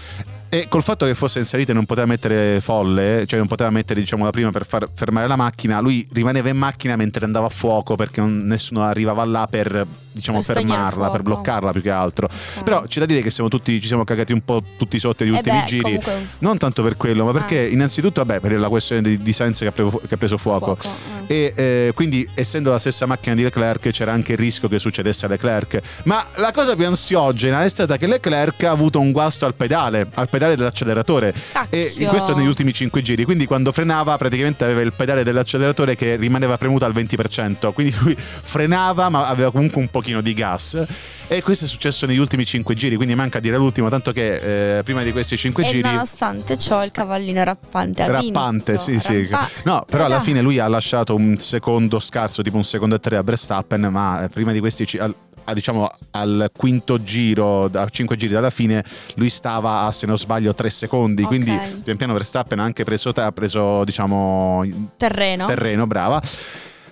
E 0.48 0.68
col 0.68 0.82
fatto 0.82 1.06
che 1.06 1.14
fosse 1.14 1.40
in 1.40 1.44
salita 1.44 1.72
e 1.72 1.74
non 1.74 1.86
poteva 1.86 2.06
mettere 2.06 2.60
folle, 2.60 3.24
cioè 3.26 3.38
non 3.38 3.48
poteva 3.48 3.68
mettere 3.70 4.00
diciamo 4.00 4.24
la 4.24 4.30
prima 4.30 4.50
per 4.50 4.64
far 4.64 4.88
fermare 4.94 5.26
la 5.26 5.36
macchina, 5.36 5.80
lui 5.80 6.06
rimaneva 6.12 6.48
in 6.48 6.56
macchina 6.56 6.96
mentre 6.96 7.24
andava 7.24 7.46
a 7.46 7.50
fuoco 7.50 7.96
perché 7.96 8.20
non- 8.20 8.44
nessuno 8.44 8.82
arrivava 8.82 9.24
là 9.24 9.46
per 9.50 9.86
diciamo 10.16 10.40
Per 10.42 10.56
fermarla, 10.56 11.10
per 11.10 11.22
bloccarla 11.22 11.72
più 11.72 11.82
che 11.82 11.90
altro. 11.90 12.26
Ok. 12.26 12.62
Però 12.62 12.82
c'è 12.82 13.00
da 13.00 13.06
dire 13.06 13.20
che 13.20 13.30
siamo 13.30 13.48
tutti, 13.50 13.80
ci 13.80 13.86
siamo 13.86 14.04
cagati 14.04 14.32
un 14.32 14.40
po' 14.42 14.62
tutti 14.78 14.98
sotto 14.98 15.24
gli 15.24 15.28
Eh 15.28 15.32
ultimi 15.32 15.58
beh, 15.60 15.66
giri. 15.66 15.82
comunque- 15.82 16.26
Non 16.38 16.56
tanto 16.58 16.82
per 16.82 16.96
quello, 16.96 17.24
ma 17.24 17.32
perché 17.32 17.60
Ah. 17.60 17.68
innanzitutto, 17.68 18.24
vabbè, 18.24 18.40
per 18.40 18.58
la 18.58 18.68
questione 18.68 19.02
di, 19.02 19.18
di 19.18 19.32
Sainz 19.32 19.58
che 19.58 19.66
ha, 19.66 19.72
preso- 19.72 20.00
che 20.06 20.14
ha 20.14 20.16
preso 20.16 20.38
fuoco. 20.38 20.74
Fuoco, 20.76 20.88
eh. 20.88 21.24
E 21.28 21.52
eh, 21.56 21.92
quindi, 21.94 22.26
essendo 22.34 22.70
la 22.70 22.78
stessa 22.78 23.04
macchina 23.04 23.34
di 23.34 23.42
Leclerc, 23.42 23.90
c'era 23.90 24.12
anche 24.12 24.32
il 24.32 24.38
rischio 24.38 24.68
che 24.68 24.78
succedesse 24.78 25.26
a 25.26 25.28
Leclerc. 25.28 25.80
Ma 26.04 26.24
la 26.36 26.52
cosa 26.52 26.74
più 26.76 26.86
ansiogena 26.86 27.64
è 27.64 27.68
stata 27.68 27.96
che 27.96 28.06
Leclerc 28.06 28.62
ha 28.64 28.70
avuto 28.70 29.00
un 29.00 29.10
guasto 29.12 29.44
al 29.44 29.54
pedale, 29.54 30.06
al 30.14 30.28
pedale 30.28 30.54
dell'acceleratore. 30.56 31.34
Cacchio. 31.52 31.78
E 31.78 32.06
questo 32.06 32.34
negli 32.36 32.46
ultimi 32.46 32.72
5 32.72 33.02
giri. 33.02 33.24
Quindi, 33.24 33.44
quando 33.46 33.72
frenava, 33.72 34.16
praticamente 34.16 34.64
aveva 34.64 34.80
il 34.82 34.92
pedale 34.92 35.24
dell'acceleratore 35.24 35.96
che 35.96 36.14
rimaneva 36.16 36.56
premuto 36.58 36.84
al 36.84 36.92
20%. 36.92 37.72
Quindi 37.72 37.94
lui 38.00 38.16
frenava, 38.16 39.08
ma 39.08 39.26
aveva 39.26 39.50
comunque 39.50 39.80
un 39.80 39.88
pochino 40.06 40.20
di 40.20 40.34
gas. 40.34 40.84
E 41.28 41.42
questo 41.42 41.64
è 41.64 41.68
successo 41.68 42.06
negli 42.06 42.18
ultimi 42.18 42.44
5 42.46 42.74
giri. 42.76 42.94
Quindi 42.94 43.14
manca 43.16 43.38
a 43.38 43.40
dire 43.40 43.56
l'ultimo, 43.56 43.88
tanto 43.88 44.12
che 44.12 44.78
eh, 44.78 44.82
prima 44.84 45.02
di 45.02 45.10
questi 45.10 45.36
5 45.36 45.64
E 45.64 45.68
giri. 45.68 45.82
nonostante 45.82 46.56
ciò 46.56 46.84
il 46.84 46.92
cavallino 46.92 47.42
rampante 47.42 48.02
ha 48.02 48.06
Rampante, 48.06 48.72
vinto. 48.72 48.84
sì, 48.84 48.98
sì. 49.00 49.26
Rampa- 49.28 49.48
No, 49.64 49.84
però 49.88 50.04
alla 50.04 50.20
fine 50.20 50.40
lui 50.40 50.58
ha 50.60 50.68
lasciato 50.68 51.14
un 51.16 51.38
secondo 51.40 51.98
scarso, 51.98 52.42
tipo 52.42 52.56
un 52.56 52.64
secondo 52.64 52.94
e 52.94 53.00
tre 53.00 53.16
a 53.16 53.22
Verstappen, 53.22 53.80
ma 53.90 54.24
eh, 54.24 54.28
prima 54.28 54.52
di 54.52 54.60
questi 54.60 54.86
al, 54.98 55.12
a, 55.44 55.52
diciamo 55.52 55.90
al 56.12 56.50
quinto 56.56 57.02
giro, 57.02 57.64
a 57.64 57.88
cinque 57.88 58.14
giri 58.16 58.32
dalla 58.32 58.50
fine, 58.50 58.84
lui 59.16 59.28
stava 59.30 59.80
a 59.80 59.90
se 59.90 60.06
non 60.06 60.16
sbaglio 60.16 60.54
tre 60.54 60.70
secondi. 60.70 61.22
Ok. 61.22 61.28
Quindi 61.28 61.58
pian 61.82 61.96
piano 61.96 62.12
Verstappen 62.12 62.60
ha 62.60 62.64
anche 62.64 62.84
preso, 62.84 63.08
ha 63.08 63.32
preso 63.32 63.82
diciamo 63.82 64.64
Terreno. 64.96 65.46
terreno, 65.46 65.86
brava. 65.88 66.22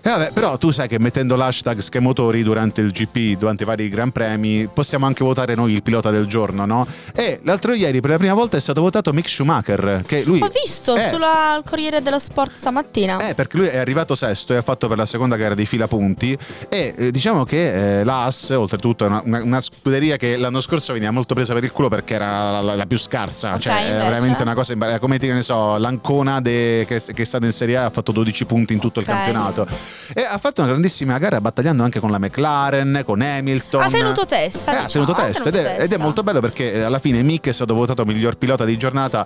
E 0.07 0.11
vabbè, 0.11 0.33
però 0.33 0.59
tu 0.59 0.71
sai 0.71 0.87
che 0.87 0.99
mettendo 0.99 1.35
l'hashtag 1.35 1.79
schemotori 1.79 2.43
durante 2.43 2.83
il 2.83 2.91
GP, 2.91 3.39
durante 3.39 3.63
i 3.63 3.67
vari 3.67 3.89
Gran 3.89 4.11
Premi, 4.13 4.69
possiamo 4.71 5.07
anche 5.07 5.25
votare 5.25 5.55
noi 5.55 5.73
il 5.73 5.83
pilota 5.83 6.11
del 6.11 6.27
giorno, 6.27 6.67
no? 6.67 6.87
E 7.15 7.41
l'altro 7.43 7.73
ieri 7.73 8.03
per 8.03 8.11
la 8.11 8.19
prima 8.19 8.35
volta 8.35 8.59
è 8.59 8.61
stato 8.61 8.83
votato 8.83 9.15
Mick 9.15 9.31
Schumacher, 9.31 10.03
che 10.07 10.23
lui... 10.23 10.43
Ho 10.43 10.51
visto 10.63 10.95
Eh, 10.95 11.09
sulla 11.09 11.59
Corriere 11.65 12.03
dello 12.03 12.19
Sport 12.19 12.53
stamattina. 12.59 13.17
eh, 13.27 13.35
perché 13.35 13.57
lui 13.57 13.67
è 13.69 13.79
arrivato 13.79 14.15
sesto 14.15 14.53
e 14.53 14.57
ha 14.57 14.63
fatto 14.63 14.89
per 14.89 14.99
la 14.99 15.07
seconda 15.07 15.37
gara 15.37 15.55
di 15.55 15.65
fila 15.65 15.89
punti 15.89 16.37
e 16.69 16.95
eh, 16.95 17.11
diciamo 17.11 17.45
che 17.45 18.01
eh, 18.01 18.05
la 18.05 18.25
Haas, 18.25 18.51
oltretutto 18.51 19.05
è 19.07 19.09
una, 19.09 19.23
una- 19.25 19.43
una 19.43 19.61
scuderia 19.63 20.19
che 20.19 20.37
l'anno 20.37 20.61
scorso 20.61 20.93
veniva 20.93 21.13
molto 21.13 21.33
presa 21.33 21.55
per 21.55 21.65
il 21.65 21.73
culo 21.73 21.89
perché 21.89 22.13
era 22.15 22.51
la, 22.51 22.61
la- 22.61 22.75
la 22.75 22.85
più 22.87 22.99
scarsa, 22.99 23.59
cioè 23.59 23.77
è 23.79 23.87
invece? 23.89 23.97
veramente 24.05 24.43
una 24.43 24.55
cosa 24.55 24.73
imbar- 24.75 24.99
come 24.99 25.19
ti- 25.19 25.29
che 25.29 25.33
ne 25.33 25.43
so, 25.43 25.79
l'Ancona 25.79 26.43
de- 26.43 26.85
che, 26.87 27.01
che 27.01 27.23
è 27.23 27.25
stata 27.25 27.47
in 27.47 27.53
Serie 27.53 27.79
A 27.79 27.87
ha 27.87 27.91
fatto 27.91 28.13
12 28.13 28.45
punti 28.45 28.75
in 28.75 28.81
tutto 28.81 29.01
il 29.01 29.07
Ok. 29.09 29.15
campionato 29.15 29.67
e 30.15 30.23
ha 30.25 30.39
fatto 30.39 30.61
una 30.63 30.71
grandissima 30.71 31.19
gara 31.19 31.41
battagliando 31.41 31.83
anche 31.83 32.01
con 32.01 32.11
la 32.11 32.19
McLaren, 32.19 33.03
con 33.05 33.21
Hamilton. 33.21 33.83
Ha 33.83 33.89
tenuto 33.89 34.25
testa, 34.27 34.73
Eh, 34.73 34.77
ha 34.77 34.83
diciamo, 34.85 35.05
tenuto 35.05 35.21
ha 35.23 35.27
testa, 35.27 35.51
tenuto 35.51 35.59
ed, 35.71 35.77
è, 35.79 35.83
ed 35.83 35.93
è 35.93 35.97
molto 35.97 36.23
bello 36.23 36.41
perché 36.41 36.73
eh, 36.73 36.83
alla 36.83 36.99
fine 36.99 37.23
Mick 37.23 37.49
è 37.49 37.53
stato 37.53 37.75
votato 37.75 38.05
miglior 38.05 38.37
pilota 38.37 38.65
di 38.65 38.77
giornata 38.77 39.25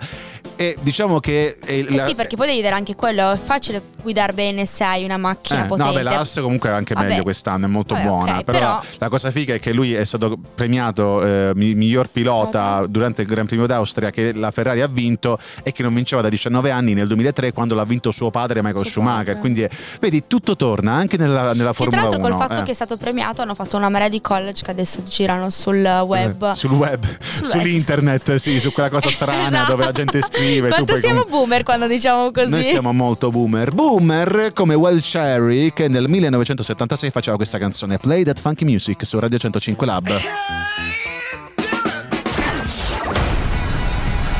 e 0.56 0.76
diciamo 0.80 1.20
che 1.20 1.58
eh, 1.64 1.84
la- 1.88 2.06
sì, 2.06 2.14
perché 2.14 2.36
poi 2.36 2.46
devi 2.46 2.58
vedere 2.58 2.74
anche 2.76 2.94
quello. 2.94 3.32
È 3.32 3.38
facile 3.38 3.80
guidare 4.02 4.32
bene 4.32 4.66
se 4.66 4.84
hai 4.84 5.04
una 5.04 5.16
macchina 5.16 5.64
Eh, 5.64 5.68
potente. 5.68 5.90
no, 5.92 5.96
beh, 5.98 6.02
la 6.02 6.16
Haas 6.18 6.38
comunque 6.42 6.68
è 6.70 6.72
anche 6.72 6.94
Vabbè. 6.94 7.08
meglio 7.08 7.22
quest'anno, 7.22 7.66
è 7.66 7.68
molto 7.68 7.94
Vabbè, 7.94 8.06
buona. 8.06 8.38
ok, 8.38 8.44
però, 8.44 8.58
però- 8.58 8.80
la 8.98 9.08
cosa 9.08 9.30
figa 9.30 9.54
è 9.54 9.60
che 9.60 9.72
lui 9.72 9.94
è 9.94 10.04
stato 10.04 10.38
premiato 10.54 11.22
eh, 11.24 11.52
mi- 11.54 11.74
miglior 11.74 12.08
pilota 12.08 12.84
durante 12.88 13.22
il 13.22 13.28
Gran 13.28 13.46
Premio 13.46 13.66
d'Austria 13.66 14.10
che 14.10 14.32
la 14.32 14.50
Ferrari 14.50 14.80
ha 14.80 14.86
vinto 14.86 15.38
e 15.62 15.72
che 15.72 15.82
non 15.82 15.94
vinceva 15.94 16.22
da 16.22 16.28
19 16.28 16.70
anni 16.70 16.94
nel 16.94 17.06
2003 17.06 17.52
quando 17.52 17.74
l'ha 17.74 17.84
vinto 17.84 18.10
suo 18.10 18.30
padre 18.30 18.62
Michael 18.62 18.86
Schumacher. 18.86 19.24
padre. 19.24 19.40
Quindi 19.40 19.68
vedi 20.00 20.24
tutto 20.26 20.56
torna 20.58 20.92
anche 20.92 21.16
nella, 21.16 21.54
nella 21.54 21.72
Che 21.72 21.76
tra 21.76 21.84
Formula 21.84 22.02
l'altro 22.02 22.18
1. 22.18 22.28
col 22.28 22.46
fatto 22.46 22.60
eh. 22.60 22.64
che 22.64 22.70
è 22.72 22.74
stato 22.74 22.98
premiato 22.98 23.40
hanno 23.40 23.54
fatto 23.54 23.76
una 23.78 23.88
marea 23.88 24.08
di 24.10 24.20
college 24.20 24.62
che 24.62 24.70
adesso 24.72 25.02
girano 25.04 25.48
sul 25.48 25.82
web. 26.04 26.50
Eh, 26.50 26.54
sul 26.54 26.72
web, 26.72 27.02
Sul 27.22 27.46
sull'internet, 27.46 28.34
sì, 28.34 28.60
su 28.60 28.72
quella 28.72 28.90
cosa 28.90 29.08
strana 29.10 29.46
Esatto. 29.46 29.70
dove 29.70 29.84
la 29.84 29.92
gente 29.92 30.20
scrive. 30.20 30.68
tu 30.68 30.74
Quanto 30.74 30.84
puoi 30.92 31.00
siamo 31.00 31.22
com- 31.22 31.30
boomer 31.30 31.62
quando 31.62 31.86
diciamo 31.86 32.30
così? 32.30 32.48
Noi 32.48 32.62
siamo 32.64 32.92
molto 32.92 33.30
boomer. 33.30 33.70
Boomer 33.72 34.52
come 34.52 34.74
Well 34.74 35.00
Cherry 35.00 35.72
che 35.72 35.88
nel 35.88 36.08
1976 36.08 37.10
faceva 37.10 37.36
questa 37.36 37.56
canzone 37.58 37.96
Play 37.98 38.24
That 38.24 38.40
Funky 38.40 38.64
Music 38.64 39.06
su 39.06 39.18
Radio 39.18 39.38
105 39.38 39.86
Lab. 39.86 40.10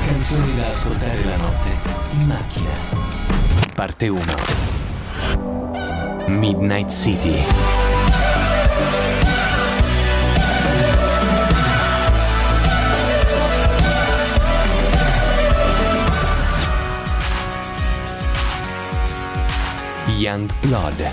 Canzoni 0.07 0.57
da 0.57 0.67
ascoltare 0.69 1.25
la 1.25 1.37
notte 1.37 1.69
in 2.19 2.27
macchina. 2.27 2.71
Parte 3.75 4.09
1. 4.09 4.68
Midnight 6.29 6.93
City. 6.93 7.43
Young 20.19 20.51
Blood. 20.63 21.13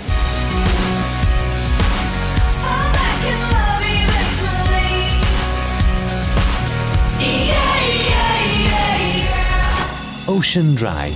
Ocean 10.28 10.74
Drive. 10.74 11.14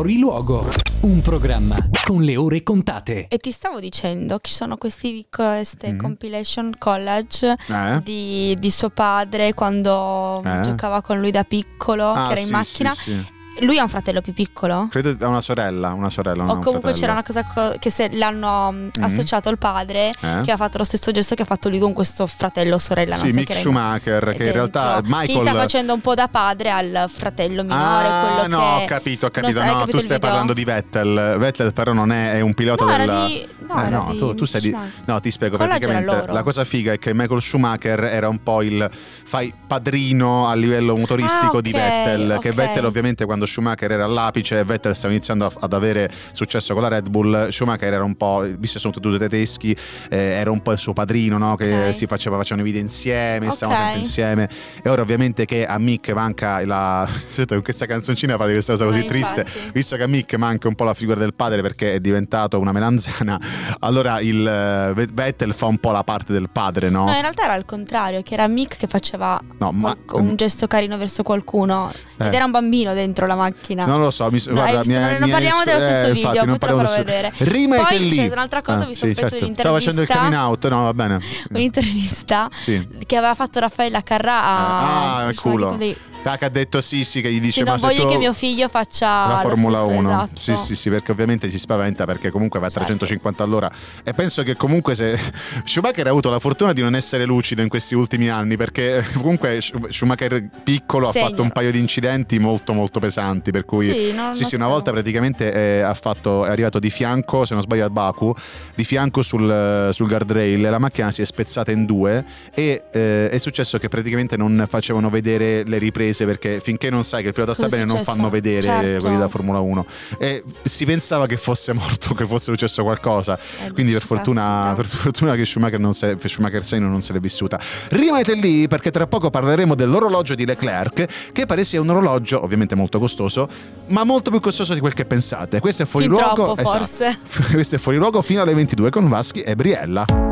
Matter. 0.00 0.08
Fuori 0.10 0.18
luogo. 0.18 0.66
Un 1.02 1.20
programma 1.22 1.76
con 2.04 2.22
le 2.22 2.36
ore 2.36 2.62
contate. 2.62 3.26
E 3.28 3.38
ti 3.38 3.50
stavo 3.52 3.80
dicendo 3.80 4.38
che 4.38 4.48
ci 4.48 4.54
sono 4.54 4.76
questi, 4.76 5.26
queste 5.30 5.92
Mhm. 5.92 5.98
compilation 5.98 6.72
college 6.78 7.54
Eh? 7.68 8.00
di, 8.02 8.56
di 8.58 8.70
suo 8.70 8.90
padre 8.90 9.54
quando 9.54 10.42
Eh? 10.44 10.60
giocava 10.62 11.00
con 11.02 11.18
lui 11.20 11.30
da 11.30 11.44
piccolo, 11.44 12.10
Ah, 12.12 12.26
che 12.26 12.32
era 12.32 12.40
in 12.40 12.46
sì, 12.46 12.52
macchina. 12.52 12.90
sì, 12.90 13.10
sì. 13.10 13.26
Lui 13.60 13.78
ha 13.78 13.82
un 13.82 13.88
fratello 13.88 14.20
più 14.20 14.32
piccolo? 14.32 14.88
Credo 14.90 15.16
ha 15.24 15.28
una 15.28 15.40
sorella, 15.40 15.92
una 15.92 16.10
sorella. 16.10 16.42
o 16.42 16.54
un 16.54 16.60
comunque 16.60 16.92
fratello. 16.92 16.96
c'era 16.98 17.12
una 17.12 17.22
cosa 17.22 17.44
co- 17.44 17.74
che 17.78 17.90
se 17.90 18.08
l'hanno 18.16 18.72
mm, 18.72 18.88
associato 19.00 19.48
al 19.48 19.58
padre 19.58 20.12
Eh? 20.20 20.40
che 20.44 20.50
ha 20.50 20.56
fatto 20.56 20.78
lo 20.78 20.84
stesso 20.84 21.10
gesto 21.10 21.34
che 21.34 21.42
ha 21.42 21.46
fatto 21.46 21.68
lui 21.68 21.78
con 21.78 21.92
questo 21.92 22.26
fratello 22.26 22.76
o 22.76 22.78
sorella. 22.78 23.16
Sì, 23.16 23.30
so 23.30 23.36
Mick 23.38 23.46
che 23.46 23.52
era 23.52 23.60
Schumacher, 23.60 24.34
che 24.36 24.46
in 24.46 24.52
realtà 24.52 25.00
Che 25.02 25.06
gli 25.06 25.08
sta 25.10 25.18
Michael. 25.42 25.56
facendo 25.56 25.94
un 25.94 26.00
po' 26.00 26.14
da 26.14 26.28
padre 26.28 26.70
al 26.70 27.04
fratello 27.08 27.62
minore. 27.62 28.06
Ah, 28.08 28.46
no, 28.46 28.76
ho 28.76 28.84
capito, 28.84 29.26
ho 29.26 29.30
capito. 29.30 29.58
So, 29.58 29.64
no, 29.64 29.72
capito 29.72 29.90
tu 29.90 30.02
stai 30.02 30.02
video? 30.16 30.18
parlando 30.18 30.52
di 30.52 30.64
Vettel. 30.64 31.34
Vettel, 31.38 31.72
però, 31.72 31.92
non 31.92 32.12
è, 32.12 32.32
è 32.34 32.40
un 32.40 32.54
pilota 32.54 32.84
No, 32.84 32.90
era 32.92 33.04
della. 33.06 33.26
di- 33.26 33.48
no, 33.74 33.84
Eh, 33.86 33.88
no, 33.90 34.06
di 34.10 34.16
tu, 34.18 34.34
tu 34.34 34.44
sei 34.44 34.60
di. 34.60 34.76
No, 35.04 35.20
ti 35.20 35.30
spiego 35.30 35.56
College 35.56 35.76
era 35.76 35.86
praticamente. 35.86 36.20
loro. 36.26 36.32
La 36.32 36.42
cosa 36.42 36.64
figa 36.64 36.92
è 36.92 36.98
che 36.98 37.14
Michael 37.14 37.40
Schumacher 37.42 38.04
era 38.04 38.28
un 38.28 38.42
po' 38.42 38.62
il 38.62 38.88
fai 39.24 39.52
padrino 39.66 40.48
a 40.48 40.54
livello 40.54 40.96
motoristico 40.96 41.58
Ah, 41.58 41.60
di 41.60 41.70
ok, 41.70 41.76
Vettel. 41.76 42.38
Che 42.40 42.48
ok. 42.50 42.54
Vettel, 42.54 42.84
ovviamente, 42.84 43.24
quando 43.24 43.46
Schumacher 43.46 43.90
era 43.92 44.04
all'apice, 44.04 44.62
Vettel 44.64 44.94
stava 44.94 45.12
iniziando 45.12 45.46
a- 45.46 45.52
ad 45.60 45.72
avere 45.72 46.10
successo 46.32 46.72
con 46.74 46.82
la 46.82 46.88
Red 46.88 47.08
Bull. 47.08 47.48
Schumacher 47.50 47.92
era 47.92 48.04
un 48.04 48.16
po', 48.16 48.40
visto 48.58 48.74
che 48.74 48.80
sono 48.80 48.92
tutti 48.92 49.18
tedeschi, 49.18 49.76
eh, 50.10 50.16
era 50.16 50.50
un 50.50 50.62
po' 50.62 50.72
il 50.72 50.78
suo 50.78 50.92
padrino, 50.92 51.38
no? 51.38 51.56
Che 51.56 51.86
Ok. 51.88 51.94
si 51.94 52.06
faceva, 52.06 52.36
facevano 52.36 52.62
vita 52.66 52.78
insieme, 52.78 53.46
Ok. 53.46 53.54
stavano 53.54 53.78
sempre 53.78 53.98
insieme. 53.98 54.48
E 54.82 54.88
ora, 54.88 55.02
ovviamente, 55.02 55.44
che 55.44 55.66
a 55.66 55.78
Mick 55.78 56.10
manca 56.10 56.64
la. 56.64 57.08
Con 57.46 57.62
questa 57.62 57.86
canzoncina 57.86 58.36
di 58.36 58.52
questa 58.52 58.72
cosa 58.72 58.84
così 58.84 59.00
Ah, 59.00 59.04
triste. 59.04 59.46
Visto 59.72 59.96
che 59.96 60.02
a 60.02 60.06
Mick 60.06 60.34
manca 60.34 60.68
un 60.68 60.74
po' 60.74 60.84
la 60.84 60.94
figura 60.94 61.18
del 61.18 61.34
padre 61.34 61.62
perché 61.62 61.92
è 61.94 62.00
diventato 62.00 62.58
una 62.58 62.72
melanzana, 62.72 63.38
allora 63.80 64.20
il 64.20 64.46
eh, 64.46 65.06
Vettel 65.12 65.54
fa 65.54 65.66
un 65.66 65.78
po' 65.78 65.90
la 65.90 66.04
parte 66.04 66.32
del 66.32 66.48
padre, 66.50 66.88
no? 66.90 67.04
No, 67.04 67.14
in 67.14 67.20
realtà 67.20 67.44
era 67.44 67.52
al 67.54 67.64
contrario, 67.64 68.22
che 68.22 68.34
era 68.34 68.46
Mick 68.46 68.76
che 68.76 68.86
faceva 68.86 69.40
No, 69.58 69.72
ma- 69.72 69.94
un 70.12 70.36
gesto 70.36 70.66
carino 70.66 70.96
verso 70.98 71.22
qualcuno 71.22 71.90
Eh. 72.16 72.26
ed 72.26 72.34
era 72.34 72.44
un 72.44 72.50
bambino 72.50 72.92
dentro 72.94 73.26
la 73.26 73.34
macchina. 73.36 73.84
Non 73.84 74.00
lo 74.00 74.10
so, 74.10 74.30
mi, 74.30 74.42
No, 74.46 74.52
guarda, 74.54 74.70
hai 74.70 74.76
visto? 74.84 74.98
mi 75.00 75.06
è- 75.06 75.10
non 75.12 75.20
mi 75.22 75.28
è- 75.28 75.32
parliamo 75.32 75.64
dello 75.64 75.76
eh, 75.76 75.80
stesso 75.80 76.06
infatti, 76.08 76.26
video, 76.26 76.44
non 76.44 76.58
poi 76.58 76.68
te 76.68 76.74
lo 76.74 76.80
farò 76.80 76.96
vedere. 76.96 77.32
Rimette 77.38 77.82
Poi 77.84 77.98
lì. 77.98 78.10
c'è 78.16 78.28
un'altra 78.32 78.62
cosa, 78.62 78.84
ho 78.84 78.86
visto 78.86 79.06
un 79.06 79.14
pezzo 79.14 79.28
certo. 79.30 79.46
di 79.46 79.54
Stavo 79.54 79.74
facendo 79.76 80.00
il 80.02 80.08
coming 80.08 80.34
out, 80.34 80.68
no, 80.68 80.82
va 80.82 80.94
bene. 80.94 81.20
Un'intervista 81.50 82.48
Sì. 82.54 82.86
che 83.06 83.16
aveva 83.16 83.34
fatto 83.34 83.58
Raffaella 83.60 84.02
Carrà 84.02 84.42
a 84.42 85.16
ah, 85.24 85.28
il 85.30 85.38
culo. 85.40 85.74
dei- 85.76 85.96
Caca 86.22 86.46
ha 86.46 86.48
detto 86.50 86.80
sì, 86.82 87.04
sì, 87.04 87.20
che 87.22 87.32
gli 87.32 87.40
dice 87.40 87.60
Sì, 87.60 87.62
ma 87.62 87.70
non 87.70 87.78
se 87.78 87.86
voglio 87.86 88.08
che 88.08 88.18
mio 88.18 88.32
figlio 88.34 88.68
faccia 88.68 89.26
la 89.26 89.38
Formula 89.40 89.82
stesso, 89.82 89.98
1 89.98 90.10
esatto. 90.10 90.30
sì 90.34 90.54
sì 90.54 90.74
sì 90.76 90.90
perché 90.90 91.12
ovviamente 91.12 91.48
si 91.48 91.58
spaventa 91.58 92.04
perché 92.04 92.30
comunque 92.30 92.60
va 92.60 92.66
a 92.66 92.68
Certo. 92.70 92.84
350 92.86 93.42
all'ora 93.42 93.70
e 94.04 94.12
penso 94.12 94.42
che 94.42 94.54
comunque 94.54 94.94
se 94.94 95.18
Schumacher 95.64 96.06
ha 96.06 96.10
avuto 96.10 96.28
la 96.30 96.38
fortuna 96.38 96.72
di 96.74 96.82
non 96.82 96.94
essere 96.94 97.24
lucido 97.24 97.62
in 97.62 97.68
questi 97.68 97.94
ultimi 97.94 98.28
anni 98.28 98.56
perché 98.58 99.02
comunque 99.16 99.60
Schumacher 99.88 100.44
piccolo 100.62 101.08
ha 101.08 101.12
Segno. 101.12 101.28
fatto 101.28 101.42
un 101.42 101.50
paio 101.52 101.72
di 101.72 101.78
incidenti 101.78 102.38
molto 102.38 102.72
molto 102.74 103.00
pesanti 103.00 103.50
per 103.50 103.64
cui 103.64 103.86
Sì, 103.90 104.12
non- 104.12 104.34
sì, 104.34 104.40
non 104.42 104.48
sì, 104.50 104.54
una 104.56 104.68
volta 104.68 104.90
praticamente 104.90 105.52
eh, 105.52 105.80
ha 105.80 105.94
fatto, 105.94 106.44
è 106.44 106.50
arrivato 106.50 106.78
di 106.78 106.90
fianco, 106.90 107.46
se 107.46 107.54
non 107.54 107.62
sbaglio 107.62 107.86
a 107.86 107.90
Baku, 107.90 108.32
di 108.74 108.84
fianco 108.84 109.22
sul, 109.22 109.88
sul 109.92 110.06
guardrail, 110.06 110.60
la 110.60 110.78
macchina 110.78 111.10
si 111.10 111.22
è 111.22 111.24
spezzata 111.24 111.70
in 111.72 111.86
due 111.86 112.22
e 112.52 112.84
eh, 112.92 113.30
è 113.30 113.38
successo 113.38 113.78
che 113.78 113.88
praticamente 113.88 114.36
non 114.36 114.66
facevano 114.68 115.08
vedere 115.08 115.64
le 115.64 115.78
riprese 115.78 116.08
perché 116.24 116.60
finché 116.62 116.90
non 116.90 117.04
sai 117.04 117.22
che 117.22 117.28
il 117.28 117.34
pilota 117.34 117.52
sta 117.54 117.64
Cosa 117.64 117.76
bene 117.76 117.92
non 117.92 118.02
fanno 118.04 118.28
vedere 118.30 118.62
Certo. 118.62 119.00
quelli 119.04 119.18
da 119.18 119.28
Formula 119.28 119.60
1 119.60 119.86
e 120.18 120.42
si 120.62 120.84
pensava 120.84 121.26
che 121.26 121.36
fosse 121.36 121.72
morto, 121.72 122.14
che 122.14 122.26
fosse 122.26 122.44
successo 122.50 122.82
qualcosa, 122.82 123.38
Eh, 123.66 123.72
quindi 123.72 123.92
per 123.92 124.02
fortuna, 124.02 124.72
per 124.76 124.86
fortuna 124.86 125.34
che 125.34 125.44
Schumacher, 125.44 125.78
non 125.78 125.94
se, 125.94 126.16
Schumacher 126.22 126.64
6 126.64 126.80
non 126.80 127.02
se 127.02 127.12
l'è 127.12 127.20
vissuta. 127.20 127.58
Rimanete 127.90 128.34
lì 128.34 128.68
perché 128.68 128.90
tra 128.90 129.06
poco 129.06 129.30
parleremo 129.30 129.74
dell'orologio 129.74 130.34
di 130.34 130.44
Leclerc 130.46 131.32
che 131.32 131.46
pare 131.46 131.64
sia 131.64 131.80
un 131.80 131.88
orologio 131.90 132.42
ovviamente 132.42 132.74
molto 132.74 132.98
costoso 132.98 133.48
ma 133.88 134.04
molto 134.04 134.30
più 134.30 134.40
costoso 134.40 134.74
di 134.74 134.80
quel 134.80 134.92
che 134.94 135.04
pensate. 135.04 135.60
Questo 135.60 135.82
è 135.82 135.86
fuori 135.86 136.06
Fin 136.06 136.14
luogo. 136.14 136.34
troppo, 136.54 136.60
esatto. 136.60 136.76
forse. 136.78 137.18
Questo 137.52 137.74
è 137.76 137.78
fuori 137.78 137.98
luogo 137.98 138.22
fino 138.22 138.40
alle 138.42 138.54
22 138.54 138.90
con 138.90 139.08
Vaschi 139.08 139.40
e 139.40 139.56
Briella. 139.56 140.29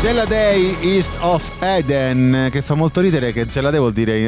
Zella 0.00 0.24
Day 0.24 0.78
East 0.80 1.12
of 1.18 1.52
Eden, 1.58 2.48
che 2.50 2.62
fa 2.62 2.74
molto 2.74 3.02
ridere 3.02 3.34
che 3.34 3.44
Zella 3.50 3.68
Day 3.68 3.78
vuol 3.78 3.92
dire 3.92 4.18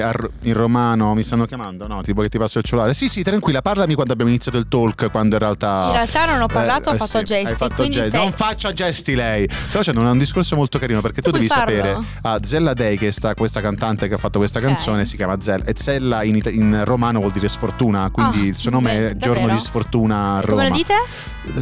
in, 0.43 0.53
romano, 0.53 1.15
mi 1.15 1.23
stanno 1.23 1.47
chiamando, 1.47 1.87
no? 1.87 2.03
Tipo 2.03 2.21
che 2.21 2.29
ti 2.29 2.37
passo 2.37 2.59
il 2.59 2.65
cellulare. 2.65 2.93
Sì, 2.93 3.09
sì, 3.09 3.23
tranquilla, 3.23 3.63
parlami 3.63 3.95
quando 3.95 4.13
abbiamo 4.13 4.31
iniziato 4.31 4.59
il 4.59 4.69
talk, 4.69 5.11
quando 5.11 5.37
in 5.37 5.41
realtà... 5.41 5.85
In 5.87 5.93
realtà 5.93 6.27
non 6.27 6.43
ho 6.43 6.47
parlato, 6.47 6.91
ho 6.91 6.97
fatto 6.97 7.19
sì, 7.19 7.25
gesti, 7.25 7.57
fatto 7.57 7.89
gesti. 7.89 8.11
sei- 8.11 8.21
Non 8.21 8.33
faccia 8.33 8.71
gesti 8.75 9.15
lei. 9.15 9.49
Sto 9.49 9.79
facendo 9.79 10.03
un, 10.03 10.19
discorso 10.19 10.57
molto 10.57 10.79
carino 10.79 11.01
perché 11.01 11.23
tu, 11.23 11.31
Tu 11.31 11.37
devi 11.39 11.49
farlo? 11.49 11.75
sapere, 11.75 11.99
ah, 12.21 12.39
Zella 12.43 12.75
Day, 12.75 12.99
che 12.99 13.11
sta, 13.11 13.35
questa 13.35 13.63
cantante 13.63 14.09
che 14.09 14.15
ha 14.15 14.19
fatto 14.19 14.39
questa 14.39 14.61
canzone, 14.61 15.07
si 15.07 15.17
chiama 15.17 15.41
Zella, 15.41 15.65
e 15.65 15.73
Zella 15.75 16.23
in, 16.23 16.37
ita- 16.37 16.51
in 16.51 16.83
romano 16.85 17.21
vuol 17.21 17.33
dire 17.33 17.49
sfortuna, 17.49 18.11
quindi 18.13 18.41
Ah, 18.41 18.45
il 18.45 18.57
suo 18.57 18.71
nome 18.71 18.91
beh, 18.95 19.11
è 19.13 19.17
Giorno 19.17 19.35
davvero? 19.37 19.55
di 19.55 19.61
Sfortuna 19.65 20.35
a 20.35 20.41
Roma. 20.41 20.65
Come 20.65 20.69
lo 20.69 20.75
dite? 20.77 20.95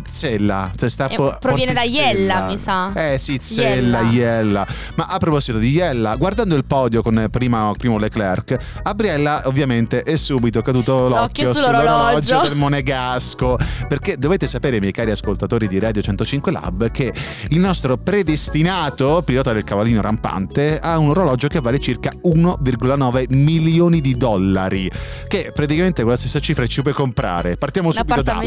Zella, 0.09 0.71
cioè 0.77 0.91
sta 0.91 1.09
Eh, 1.09 1.15
po- 1.15 1.37
proviene 1.41 1.73
da. 1.73 1.83
Iella, 1.83 2.47
mi 2.47 2.59
sa. 2.59 2.93
Eh 2.93 3.17
sì, 3.19 3.39
Zella, 3.41 3.69
Iella. 3.71 4.00
Iella. 4.01 4.67
Ma 4.97 5.07
a 5.07 5.19
proposito 5.19 5.59
di 5.59 5.71
Iella, 5.71 6.17
guardando 6.17 6.55
il 6.55 6.65
podio 6.65 7.03
con 7.03 7.27
prima, 7.31 7.73
primo 7.77 7.99
Leclerc, 7.99 8.57
a 8.83 8.95
Briella 8.95 9.43
ovviamente 9.47 10.03
è 10.03 10.17
subito 10.17 10.63
caduto 10.63 11.09
l'occhio, 11.09 11.47
L'occhio 11.47 11.53
sull'orologio. 11.53 12.41
del 12.43 12.57
monegasco. 12.57 13.59
Perché 13.89 14.17
dovete 14.17 14.47
sapere, 14.47 14.81
miei 14.81 14.93
cari 14.93 15.11
ascoltatori 15.11 15.67
di 15.67 15.79
Radio 15.79 16.03
105 16.03 16.53
Lab, 16.53 16.91
che 16.91 17.13
il 17.49 17.59
nostro 17.59 17.97
predestinato 17.97 19.23
pilota 19.25 19.53
del 19.53 19.65
cavallino 19.65 20.01
rampante 20.01 20.79
ha 20.81 20.99
un 20.99 21.11
orologio 21.11 21.49
che 21.49 21.61
vale 21.61 21.79
circa 21.79 22.11
1,9 22.25 23.27
milioni 23.35 24.01
di 24.01 24.15
dollari. 24.15 24.91
Che 25.29 25.53
praticamente 25.55 26.03
con 26.03 26.11
la 26.11 26.17
stessa 26.17 26.41
cifra 26.41 26.67
ci 26.67 26.83
puoi 26.83 26.95
comprare. 26.95 27.57
Partiamo 27.57 27.93
subito 27.93 28.23
da 28.23 28.41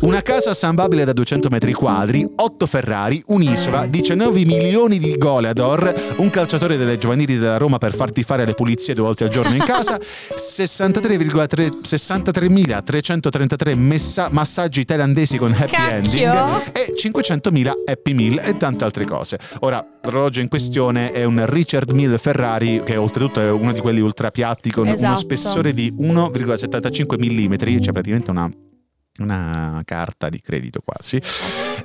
una 0.00 0.22
casa 0.22 0.54
sambabile 0.54 1.04
da 1.04 1.12
200 1.12 1.48
metri 1.50 1.72
quadri, 1.72 2.26
8 2.36 2.66
Ferrari, 2.66 3.22
un'isola, 3.28 3.86
19 3.86 4.44
milioni 4.44 4.97
di 4.98 5.16
Goleador, 5.16 6.14
un 6.16 6.30
calciatore 6.30 6.76
delle 6.76 6.98
giovanili 6.98 7.38
della 7.38 7.56
Roma 7.56 7.78
per 7.78 7.94
farti 7.94 8.22
fare 8.22 8.44
le 8.44 8.54
pulizie 8.54 8.94
due 8.94 9.04
volte 9.04 9.24
al 9.24 9.30
giorno 9.30 9.54
in 9.54 9.64
casa, 9.64 9.98
63,3 10.34 11.80
63.333 11.82 13.74
messa- 13.76 14.28
massaggi 14.30 14.84
thailandesi 14.84 15.38
con 15.38 15.52
happy 15.52 15.70
Cacchio. 15.70 15.94
ending 15.94 16.72
e 16.72 16.94
500.000 16.96 17.70
happy 17.86 18.12
meal 18.12 18.40
e 18.44 18.56
tante 18.56 18.84
altre 18.84 19.04
cose. 19.04 19.38
Ora, 19.60 19.84
l'orologio 20.02 20.40
in 20.40 20.48
questione 20.48 21.12
è 21.12 21.24
un 21.24 21.44
Richard 21.46 21.92
Mille 21.92 22.18
Ferrari 22.18 22.82
che 22.84 22.96
oltretutto 22.96 23.40
è 23.40 23.50
uno 23.50 23.72
di 23.72 23.80
quelli 23.80 24.00
ultra 24.00 24.30
piatti 24.30 24.70
con 24.70 24.84
uno 24.86 24.94
Esatto. 24.94 25.20
spessore 25.20 25.72
di 25.74 25.94
1,75 25.98 27.16
mm, 27.18 27.80
cioè 27.82 27.92
praticamente 27.92 28.30
una 28.30 28.50
una 29.20 29.80
carta 29.84 30.28
di 30.28 30.40
credito 30.40 30.80
quasi 30.84 31.20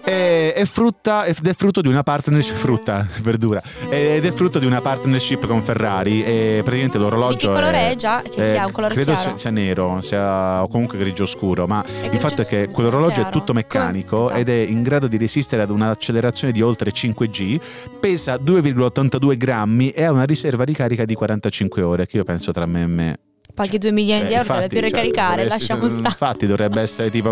e, 0.03 0.53
è 0.53 0.65
frutta 0.65 1.25
ed 1.25 1.45
è 1.45 1.53
frutto 1.53 1.81
di 1.81 1.88
una 1.88 2.03
partnership 2.03 2.55
frutta 2.55 3.07
verdura. 3.22 3.62
Ed 3.89 4.25
è 4.25 4.33
frutto 4.33 4.60
di 4.60 4.65
una 4.65 4.81
partnership 4.81 5.48
con 5.48 5.62
Ferrari 5.63 6.24
e 6.24 6.60
praticamente 6.63 6.98
l'orologio 6.98 7.48
Di 7.50 7.53
che 7.55 7.60
colore 7.62 7.91
è 7.91 7.95
già? 7.95 8.22
Che- 8.22 8.29
che 8.29 8.53
eh, 8.53 8.57
ha 8.57 8.65
un 8.65 8.72
colore 8.72 8.93
credo 8.93 9.15
sia, 9.15 9.36
sia 9.36 9.50
nero 9.50 10.01
sia, 10.01 10.63
o 10.63 10.67
comunque 10.67 10.98
grigio 10.98 11.25
scuro 11.25 11.67
ma 11.67 11.83
il 12.12 12.19
fatto 12.19 12.41
è 12.41 12.45
che 12.45 12.69
quell'orologio 12.72 13.22
è 13.27 13.29
tutto 13.29 13.53
meccanico 13.53 14.25
Esatto. 14.25 14.39
ed 14.39 14.50
è 14.50 14.69
in 14.69 14.81
grado 14.81 15.07
di 15.07 15.17
resistere 15.17 15.62
ad 15.62 15.69
un'accelerazione 15.69 16.51
di 16.51 16.62
oltre 16.62 16.91
5G 16.91 17.60
pesa 18.00 18.36
2,82 18.36 19.38
grammi 19.38 19.89
e 19.89 20.03
ha 20.03 20.12
una 20.12 20.24
riserva 20.24 20.63
di 20.63 20.74
carica 20.74 21.05
di 21.05 21.13
45 21.15 21.81
ore 21.81 22.05
che 22.05 22.17
io 22.17 22.24
penso 22.24 22.51
tra 22.51 22.65
me 22.65 22.81
e 22.81 22.88
me 22.88 23.19
Paghi 23.53 23.77
2 23.77 23.91
milioni 23.91 24.25
di 24.25 24.33
eh, 24.33 24.38
euro, 24.38 24.53
deve 24.53 24.67
più 24.67 24.79
cioè, 24.79 24.88
ricaricare, 24.89 25.29
dovrebbe 25.29 25.50
lasciamo 25.50 25.86
stare. 25.88 26.07
Infatti 26.07 26.45
dovrebbe 26.48 26.81
essere 26.81 27.10
tipo 27.12 27.29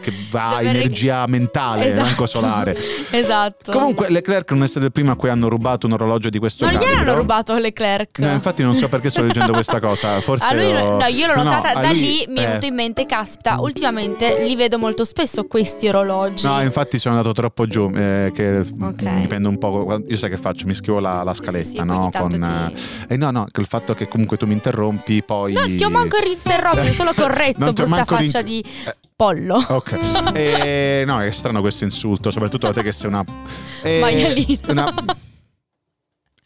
che 0.00 0.12
va 0.30 0.54
Deve 0.58 0.72
ric- 0.72 0.80
energia 0.84 1.26
mentale, 1.26 1.86
Esatto. 1.86 2.04
manco 2.06 2.26
solare. 2.26 2.76
esatto. 3.10 3.70
Comunque 3.72 4.08
Leclerc 4.08 4.50
non 4.52 4.62
è 4.62 4.66
stato 4.68 4.86
il 4.86 4.92
primo 4.92 5.10
a 5.12 5.16
cui 5.16 5.28
hanno 5.28 5.48
rubato 5.48 5.86
un 5.86 5.92
orologio 5.92 6.30
di 6.30 6.38
questo 6.38 6.64
non 6.64 6.74
calibro. 6.74 6.94
gliel'hanno 6.96 7.14
rubato 7.18 7.56
Leclerc. 7.58 8.18
No, 8.18 8.32
infatti 8.32 8.62
non 8.62 8.74
so 8.74 8.88
perché 8.88 9.10
sto 9.10 9.22
leggendo 9.22 9.52
questa 9.52 9.78
cosa. 9.78 10.18
Forse 10.24 10.54
lui, 10.54 10.74
ho- 10.74 10.96
no, 10.98 11.04
io 11.06 11.26
l'ho 11.26 11.34
No, 11.36 11.42
no, 11.42 11.50
notata 11.50 11.78
a 11.78 11.82
da 11.82 11.88
lui- 11.90 12.00
lì, 12.00 12.24
mi 12.28 12.36
è 12.36 12.42
eh. 12.42 12.46
venuto 12.46 12.66
in 12.66 12.74
mente, 12.74 13.04
caspita, 13.06 13.60
ultimamente 13.60 14.38
li 14.44 14.56
vedo 14.56 14.78
molto 14.78 15.04
spesso 15.04 15.44
questi 15.46 15.86
orologi. 15.88 16.46
No, 16.46 16.62
infatti 16.62 16.98
sono 16.98 17.16
andato 17.16 17.34
troppo 17.34 17.66
giù, 17.66 17.90
eh, 17.94 18.30
che 18.34 18.60
Ok. 18.80 19.02
mi 19.02 19.26
prendo 19.26 19.48
un 19.50 19.58
po'. 19.58 20.00
Io 20.08 20.16
sai 20.16 20.30
che 20.30 20.38
faccio? 20.38 20.66
Mi 20.66 20.72
scrivo 20.74 20.98
la, 20.98 21.22
la 21.22 21.34
scaletta, 21.34 21.62
Sì, 21.68 21.76
sì, 21.76 21.84
no? 21.84 22.10
Con, 22.12 22.28
ti- 22.30 22.36
eh, 23.08 23.16
no, 23.18 23.30
no, 23.30 23.46
il 23.54 23.66
fatto 23.66 23.92
che 23.92 24.08
comunque 24.08 24.36
tu 24.38 24.46
mi 24.46 24.54
interrompi, 24.54 25.22
poi. 25.22 25.56
No, 25.66 25.74
ti 25.76 25.84
ho 25.84 25.90
manco 25.90 26.16
interrotto, 26.24 26.82
mi 26.82 26.92
sono 26.92 27.12
corretto, 27.14 27.58
Non 27.64 27.72
brutta 27.74 27.88
manco 27.90 28.16
rin- 28.16 28.28
faccia 28.30 28.42
di 28.42 28.62
Eh, 28.84 28.94
pollo. 29.16 29.64
Ok. 29.68 29.98
Eh, 30.34 31.04
no, 31.06 31.20
è 31.20 31.30
strano 31.30 31.60
questo 31.60 31.84
insulto, 31.84 32.30
soprattutto 32.30 32.66
da 32.66 32.72
te 32.72 32.82
che 32.82 32.92
sei 32.92 33.08
una. 33.08 33.24
eh, 33.82 33.98
Maialino. 34.00 34.60
una- 34.68 34.94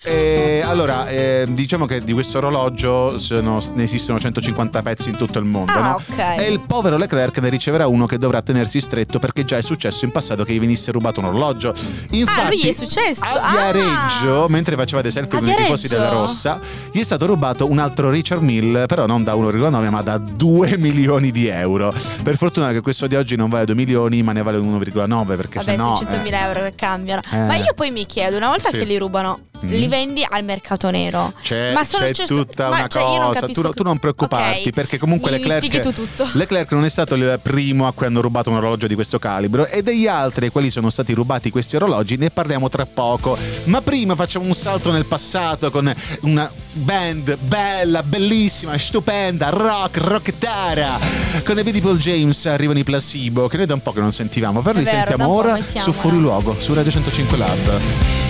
Eh, 0.04 0.60
allora, 0.64 1.06
eh, 1.08 1.46
diciamo 1.48 1.86
che 1.86 2.00
di 2.00 2.12
questo 2.12 2.38
orologio 2.38 3.18
sono- 3.18 3.62
ne 3.74 3.84
esistono 3.84 4.18
150 4.18 4.82
pezzi 4.82 5.10
in 5.10 5.16
tutto 5.16 5.38
il 5.38 5.44
mondo, 5.44 5.70
Ah, 5.72 5.80
no? 5.80 5.94
ok. 6.08 6.18
E 6.38 6.50
il 6.50 6.58
povero 6.60 6.96
Leclerc 6.96 7.38
ne 7.38 7.48
riceverà 7.48 7.86
uno 7.86 8.06
che 8.06 8.18
dovrà 8.18 8.42
tenersi 8.42 8.80
stretto 8.80 9.20
perché 9.20 9.44
già 9.44 9.58
è 9.58 9.62
successo 9.62 10.04
in 10.04 10.10
passato 10.10 10.42
che 10.42 10.52
gli 10.54 10.58
venisse 10.60 10.90
rubato 10.90 11.20
un 11.20 11.26
orologio. 11.26 11.72
Infatti, 12.10 12.40
Ah, 12.40 12.48
lui 12.48 12.68
è 12.68 12.72
successo? 12.72 13.22
A 13.24 13.42
Ah! 13.42 13.50
Viareggio, 13.72 14.48
mentre 14.48 14.74
facevate 14.74 15.10
selfie 15.12 15.38
A 15.38 15.40
con 15.40 15.48
i 15.50 15.54
tifosi 15.54 15.86
della 15.86 16.08
Rossa, 16.08 16.58
gli 16.90 16.98
è 16.98 17.04
stato 17.04 17.26
rubato 17.26 17.70
un 17.70 17.78
altro 17.78 18.10
Richard 18.10 18.42
Mill, 18.42 18.86
però 18.86 19.06
non 19.06 19.22
da 19.22 19.34
1,9 19.36 19.88
ma 19.88 20.02
da 20.02 20.18
2 20.18 20.76
milioni 20.78 21.30
di 21.30 21.46
euro. 21.46 21.94
Per 22.24 22.36
fortuna 22.36 22.72
che 22.72 22.80
questo 22.80 23.06
di 23.06 23.14
oggi 23.14 23.36
non 23.36 23.48
vale 23.48 23.66
2 23.66 23.74
milioni 23.76 24.20
ma 24.24 24.32
ne 24.32 24.42
vale 24.42 24.58
1,9 24.58 25.36
perché 25.36 25.58
Vabbè, 25.58 25.70
sennò... 25.70 25.94
600.000 25.94 26.24
eh, 26.40 26.44
euro 26.44 26.60
che 26.62 26.72
cambiano. 26.74 27.20
Eh. 27.30 27.38
Ma 27.38 27.54
io 27.54 27.72
poi 27.74 27.92
mi 27.92 28.04
chiedo, 28.04 28.36
una 28.36 28.48
volta 28.48 28.70
Sì. 28.70 28.78
che 28.78 28.84
li 28.84 28.98
rubano, 28.98 29.38
Mm. 29.64 29.68
li 29.70 29.86
vendi 29.88 30.26
al 30.28 30.44
mercato 30.44 30.90
nero? 30.90 31.32
C'è, 31.40 31.72
Ma 31.72 31.84
sono 31.84 32.04
c'è 32.06 32.12
c'è- 32.12 32.26
tutta 32.26 32.68
ma 32.68 32.78
una 32.78 32.86
cioè, 32.88 33.02
cosa, 33.02 33.46
tu, 33.46 33.70
tu 33.72 33.82
non 33.82 33.98
preoccuparti 33.98 34.68
Ok. 34.68 34.74
perché 34.74 34.98
comunque 34.98 35.30
Mi- 35.30 35.38
Leclerc, 35.38 35.80
tu 35.80 35.92
tutto. 35.92 36.28
Leclerc 36.32 36.72
non 36.72 36.84
è 36.84 36.88
stato 36.88 37.14
il 37.14 37.38
primo 37.42 37.86
a 37.86 37.92
cui 37.92 38.06
hanno 38.06 38.20
rubato 38.20 38.50
un 38.50 38.56
orologio 38.56 38.86
di 38.86 38.94
questo 38.94 39.18
calibro 39.18 39.66
e 39.66 39.82
degli 39.82 40.06
altri 40.06 40.50
quali 40.50 40.70
sono 40.70 40.90
stati 40.90 41.12
rubati 41.12 41.50
questi 41.50 41.76
orologi 41.76 42.16
ne 42.16 42.30
parliamo 42.30 42.68
tra 42.68 42.86
poco. 42.86 43.36
Ma 43.64 43.80
prima 43.82 44.14
facciamo 44.16 44.46
un 44.46 44.54
salto 44.54 44.90
nel 44.90 45.04
passato 45.06 45.70
con 45.70 45.92
una 46.22 46.50
band 46.72 47.36
bella, 47.38 48.02
bellissima, 48.02 48.76
stupenda, 48.78 49.50
rock, 49.50 49.98
rockettara. 49.98 50.98
Con 51.44 51.58
i 51.58 51.62
Beautiful 51.62 51.98
James 51.98 52.46
arrivano 52.46 52.78
i 52.78 52.84
Placebo 52.84 53.48
che 53.48 53.56
noi 53.56 53.66
da 53.66 53.74
un 53.74 53.82
po' 53.82 53.92
che 53.92 54.00
non 54.00 54.12
sentivamo, 54.12 54.60
però 54.62 54.76
È 54.76 54.78
li 54.78 54.84
vero, 54.84 54.96
sentiamo 55.06 55.28
ora 55.32 55.58
su 55.76 55.92
Fuori 55.92 56.18
Luogo, 56.18 56.56
su 56.58 56.74
Radio 56.74 56.90
105 56.90 57.36
Lab. 57.36 58.21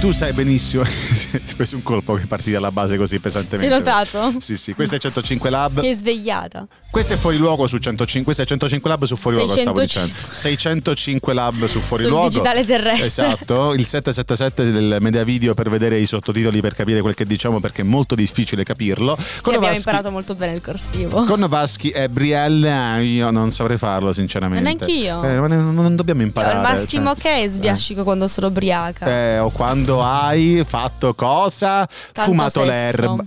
Tu 0.00 0.12
sai 0.12 0.32
benissimo, 0.34 0.82
ti 0.84 1.54
preso 1.56 1.74
un 1.74 1.82
colpo 1.82 2.12
che 2.14 2.26
parti 2.26 2.50
dalla 2.52 2.70
base 2.70 2.98
così 2.98 3.18
pesantemente. 3.18 3.66
Sei 3.66 3.78
notato? 3.78 4.34
Sì, 4.40 4.56
sì, 4.58 4.74
questo 4.74 4.94
è 4.96 4.98
105 4.98 5.48
Lab. 5.50 5.80
È 5.80 5.92
svegliata. 5.94 6.66
Questo 6.90 7.14
è 7.14 7.16
Fuori 7.16 7.38
Luogo 7.38 7.66
su 7.66 7.78
105, 7.78 8.22
questo 8.24 8.42
è 8.42 8.46
105 8.46 8.88
Lab 8.90 9.04
su 9.04 9.16
Fuori 9.16 9.36
Luogo, 9.38 9.52
stavo 9.52 9.76
605. 9.80 10.12
dicendo. 10.12 10.34
605 10.34 11.34
Lab 11.34 11.64
su 11.66 11.80
Fuori 11.80 12.02
Sul 12.04 12.12
Luogo. 12.12 12.28
digitale 12.28 12.64
terrestre. 12.64 13.06
Esatto, 13.06 13.72
il 13.72 13.86
777 13.86 14.70
del 14.70 14.96
Media 15.00 15.24
Video 15.24 15.54
per 15.54 15.70
vedere 15.70 15.98
i 15.98 16.06
sottotitoli 16.06 16.60
per 16.60 16.74
capire 16.74 17.00
quel 17.00 17.14
che 17.14 17.24
diciamo 17.24 17.58
perché 17.60 17.80
è 17.80 17.84
molto 17.84 18.14
difficile 18.14 18.64
capirlo. 18.64 19.14
Che 19.16 19.22
Con 19.40 19.54
abbiamo 19.54 19.74
Vaschi- 19.74 19.78
imparato 19.88 20.10
molto 20.10 20.34
bene 20.34 20.54
il 20.54 20.60
corsivo. 20.60 21.24
con 21.24 21.44
Vaschi 21.48 21.90
e 21.90 22.08
Brielle 22.10 23.02
io 23.02 23.30
non 23.30 23.50
saprei 23.50 23.78
farlo 23.78 24.12
sinceramente. 24.12 24.62
Neanch'io. 24.62 25.22
Eh, 25.24 25.40
ma 25.40 25.46
ne- 25.48 25.56
non 25.56 25.96
dobbiamo 25.96 26.20
Al 26.20 26.26
imparare. 26.26 26.60
massimo 26.60 27.14
cioè. 27.16 27.40
che 27.40 27.48
sbiascico 27.48 28.04
quando 28.04 28.28
sono 28.28 28.46
ubriaca. 28.48 29.06
Eh, 29.06 29.38
o 29.38 29.50
quando 29.50 29.85
hai 29.94 30.62
fatto 30.66 31.14
cosa? 31.14 31.86
Tanto 32.12 32.30
Fumato 32.30 32.60
sesso. 32.60 32.64
l'erba. 32.64 33.24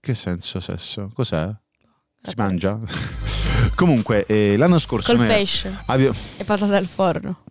Che 0.00 0.14
senso 0.14 0.60
sesso? 0.60 1.10
Cos'è? 1.14 1.48
Si 2.20 2.34
mangia? 2.36 2.78
Comunque, 3.74 4.24
eh, 4.26 4.56
l'anno 4.56 4.78
scorso 4.78 5.14
Col 5.14 5.26
pesce 5.26 5.76
abbiamo- 5.86 6.14
e 6.36 6.44
patate 6.44 6.76
al 6.76 6.86
forno. 6.86 7.42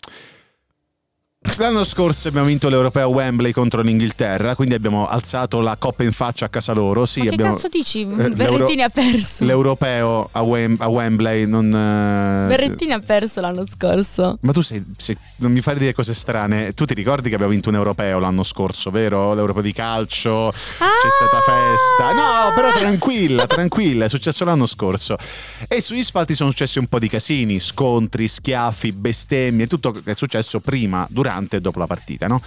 L'anno 1.57 1.83
scorso 1.83 2.27
abbiamo 2.27 2.47
vinto 2.47 2.67
l'Europeo 2.67 3.03
a 3.03 3.07
Wembley 3.07 3.51
contro 3.51 3.81
l'Inghilterra, 3.81 4.55
quindi 4.55 4.73
abbiamo 4.73 5.05
alzato 5.07 5.59
la 5.59 5.75
coppa 5.77 6.03
in 6.03 6.11
faccia 6.11 6.45
a 6.45 6.49
casa 6.49 6.73
loro. 6.73 7.05
Sì, 7.05 7.21
che 7.21 7.29
abbiamo... 7.29 7.53
cazzo 7.53 7.67
dici? 7.67 8.05
Berrettini 8.05 8.81
ha 8.81 8.89
perso. 8.89 9.45
L'Europeo 9.45 10.29
a, 10.31 10.41
Wem- 10.41 10.77
a 10.79 10.87
Wembley 10.87 11.45
non... 11.45 11.67
eh, 11.67 12.47
Berrettini 12.47 12.91
ha 12.91 12.99
perso 12.99 13.39
l'anno 13.41 13.65
scorso. 13.71 14.39
Ma 14.41 14.51
tu 14.51 14.61
sei, 14.61 14.83
sei- 14.97 15.17
non 15.37 15.51
mi 15.51 15.61
fai 15.61 15.77
dire 15.77 15.93
cose 15.93 16.13
strane. 16.13 16.73
Tu 16.73 16.85
ti 16.85 16.95
ricordi 16.95 17.29
che 17.29 17.35
abbiamo 17.35 17.53
vinto 17.53 17.69
un 17.69 17.75
europeo 17.75 18.19
l'anno 18.19 18.43
scorso, 18.43 18.89
vero? 18.89 19.33
L'europeo 19.33 19.61
di 19.61 19.73
calcio, 19.73 20.51
c'è 20.51 21.09
stata 21.09 21.41
festa. 21.41 22.13
No, 22.13 22.53
però 22.55 22.71
tranquilla, 22.71 23.45
tranquilla, 23.45 24.05
è 24.05 24.09
successo 24.09 24.43
l'anno 24.43 24.65
scorso. 24.65 25.17
E 25.67 25.81
sugli 25.81 26.03
spalti 26.03 26.35
sono 26.35 26.49
successi 26.49 26.79
un 26.79 26.87
po' 26.87 26.99
di 26.99 27.09
casini, 27.09 27.59
scontri, 27.59 28.27
schiaffi, 28.27 28.91
bestemmie, 28.91 29.67
tutto 29.67 29.91
che 29.91 30.01
è 30.03 30.15
successo 30.15 30.59
prima, 30.59 31.05
durante 31.09 31.25
e 31.57 31.61
dopo 31.61 31.79
la 31.79 31.87
partita, 31.87 32.27
no? 32.27 32.41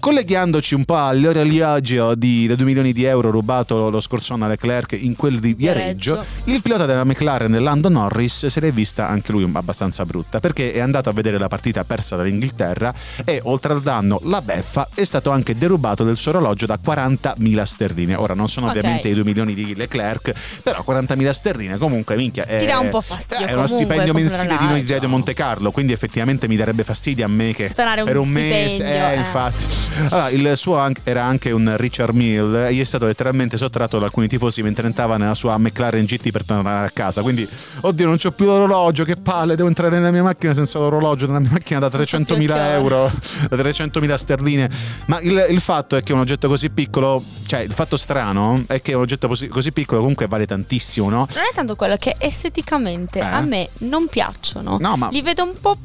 Colleghiandoci 0.00 0.74
un 0.74 0.86
po' 0.86 0.96
all'orologio 0.96 2.14
di, 2.14 2.46
da 2.46 2.54
2 2.54 2.64
milioni 2.64 2.94
di 2.94 3.04
euro 3.04 3.30
rubato 3.30 3.90
lo 3.90 4.00
scorso 4.00 4.32
anno 4.32 4.46
a 4.46 4.48
Leclerc 4.48 4.96
in 4.98 5.14
quello 5.14 5.38
di 5.38 5.52
Viareggio, 5.52 6.14
Viareggio. 6.14 6.50
il 6.50 6.62
pilota 6.62 6.86
della 6.86 7.04
McLaren, 7.04 7.62
Lando 7.62 7.90
Norris, 7.90 8.46
se 8.46 8.60
l'è 8.60 8.72
vista 8.72 9.08
anche 9.08 9.30
lui 9.30 9.46
abbastanza 9.52 10.04
brutta 10.06 10.40
perché 10.40 10.72
è 10.72 10.78
andato 10.78 11.10
a 11.10 11.12
vedere 11.12 11.38
la 11.38 11.48
partita 11.48 11.84
persa 11.84 12.16
dall'Inghilterra 12.16 12.94
e 13.26 13.42
oltre 13.44 13.74
al 13.74 13.82
danno, 13.82 14.20
la 14.24 14.40
beffa, 14.40 14.88
è 14.94 15.04
stato 15.04 15.30
anche 15.32 15.54
derubato 15.54 16.02
del 16.02 16.16
suo 16.16 16.30
orologio 16.30 16.64
da 16.64 16.78
40.000 16.82 17.62
sterline. 17.62 18.14
Ora 18.14 18.32
non 18.32 18.48
sono 18.48 18.68
Ok. 18.68 18.76
ovviamente 18.76 19.08
i 19.08 19.14
2 19.14 19.22
milioni 19.24 19.52
di 19.52 19.74
Leclerc, 19.74 20.32
però 20.62 20.82
40.000 20.86 21.30
sterline 21.30 21.76
comunque 21.76 22.16
minchia 22.16 22.46
è, 22.46 22.58
Ti 22.58 22.64
dà 22.66 22.78
un 22.78 22.88
po' 22.88 23.02
fastidio 23.02 23.46
È 23.46 23.52
uno 23.52 23.66
stipendio 23.66 24.14
mensile 24.14 24.56
di 24.56 24.64
noi 24.64 24.82
di 24.82 25.06
Monte 25.06 25.34
Carlo, 25.34 25.70
quindi 25.70 25.92
effettivamente 25.92 26.48
mi 26.48 26.56
darebbe 26.56 26.84
fastidio 26.84 27.26
a 27.26 27.28
me 27.28 27.52
che 27.52 27.68
Stonare 27.68 28.00
un 28.00 28.06
per 28.06 28.16
un 28.16 28.28
mese, 28.28 28.82
eh, 28.82 29.12
eh. 29.12 29.16
infatti. 29.16 29.89
Allora, 30.10 30.30
il 30.30 30.52
suo 30.56 30.90
era 31.04 31.24
anche 31.24 31.50
un 31.50 31.74
Richard 31.76 32.14
Mill 32.14 32.54
e 32.54 32.74
gli 32.74 32.80
è 32.80 32.84
stato 32.84 33.06
letteralmente 33.06 33.56
sottratto 33.56 33.98
da 33.98 34.06
alcuni 34.06 34.28
tifosi 34.28 34.62
mentre 34.62 34.86
entrava 34.86 35.16
nella 35.16 35.34
sua 35.34 35.56
McLaren 35.58 36.04
GT 36.04 36.30
per 36.30 36.44
tornare 36.44 36.86
a 36.86 36.90
casa. 36.90 37.22
Quindi, 37.22 37.46
oddio, 37.80 38.06
non 38.06 38.16
c'ho 38.16 38.30
più 38.32 38.46
l'orologio, 38.46 39.04
che 39.04 39.16
palle, 39.16 39.56
devo 39.56 39.68
entrare 39.68 39.96
nella 39.96 40.10
mia 40.10 40.22
macchina 40.22 40.54
senza 40.54 40.78
l'orologio, 40.78 41.26
nella 41.26 41.40
mia 41.40 41.50
macchina 41.52 41.78
da 41.80 41.90
so 41.90 41.96
più 41.98 42.18
300.000 42.18 42.46
che 42.46 42.52
ora. 42.52 42.72
euro, 42.72 43.10
da 43.48 43.56
300.000 43.56 44.14
sterline. 44.14 44.70
Ma 45.06 45.20
il, 45.20 45.46
il 45.50 45.60
fatto 45.60 45.96
è 45.96 46.02
che 46.02 46.12
un 46.12 46.20
oggetto 46.20 46.48
così 46.48 46.70
piccolo, 46.70 47.22
cioè 47.46 47.60
il 47.60 47.72
fatto 47.72 47.96
strano 47.96 48.64
è 48.66 48.80
che 48.80 48.94
un 48.94 49.02
oggetto 49.02 49.28
così, 49.28 49.48
così 49.48 49.72
piccolo 49.72 50.00
comunque 50.00 50.26
vale 50.26 50.46
tantissimo, 50.46 51.08
no? 51.08 51.26
Non 51.34 51.44
è 51.50 51.54
tanto 51.54 51.76
quello 51.76 51.96
che 51.96 52.14
esteticamente 52.18 53.18
Eh? 53.18 53.22
a 53.22 53.40
me 53.40 53.68
non 53.78 54.06
piacciono. 54.08 54.76
No, 54.80 54.96
ma- 54.96 55.08
Li 55.10 55.22
vedo 55.22 55.44
un 55.44 55.52
po' 55.60 55.76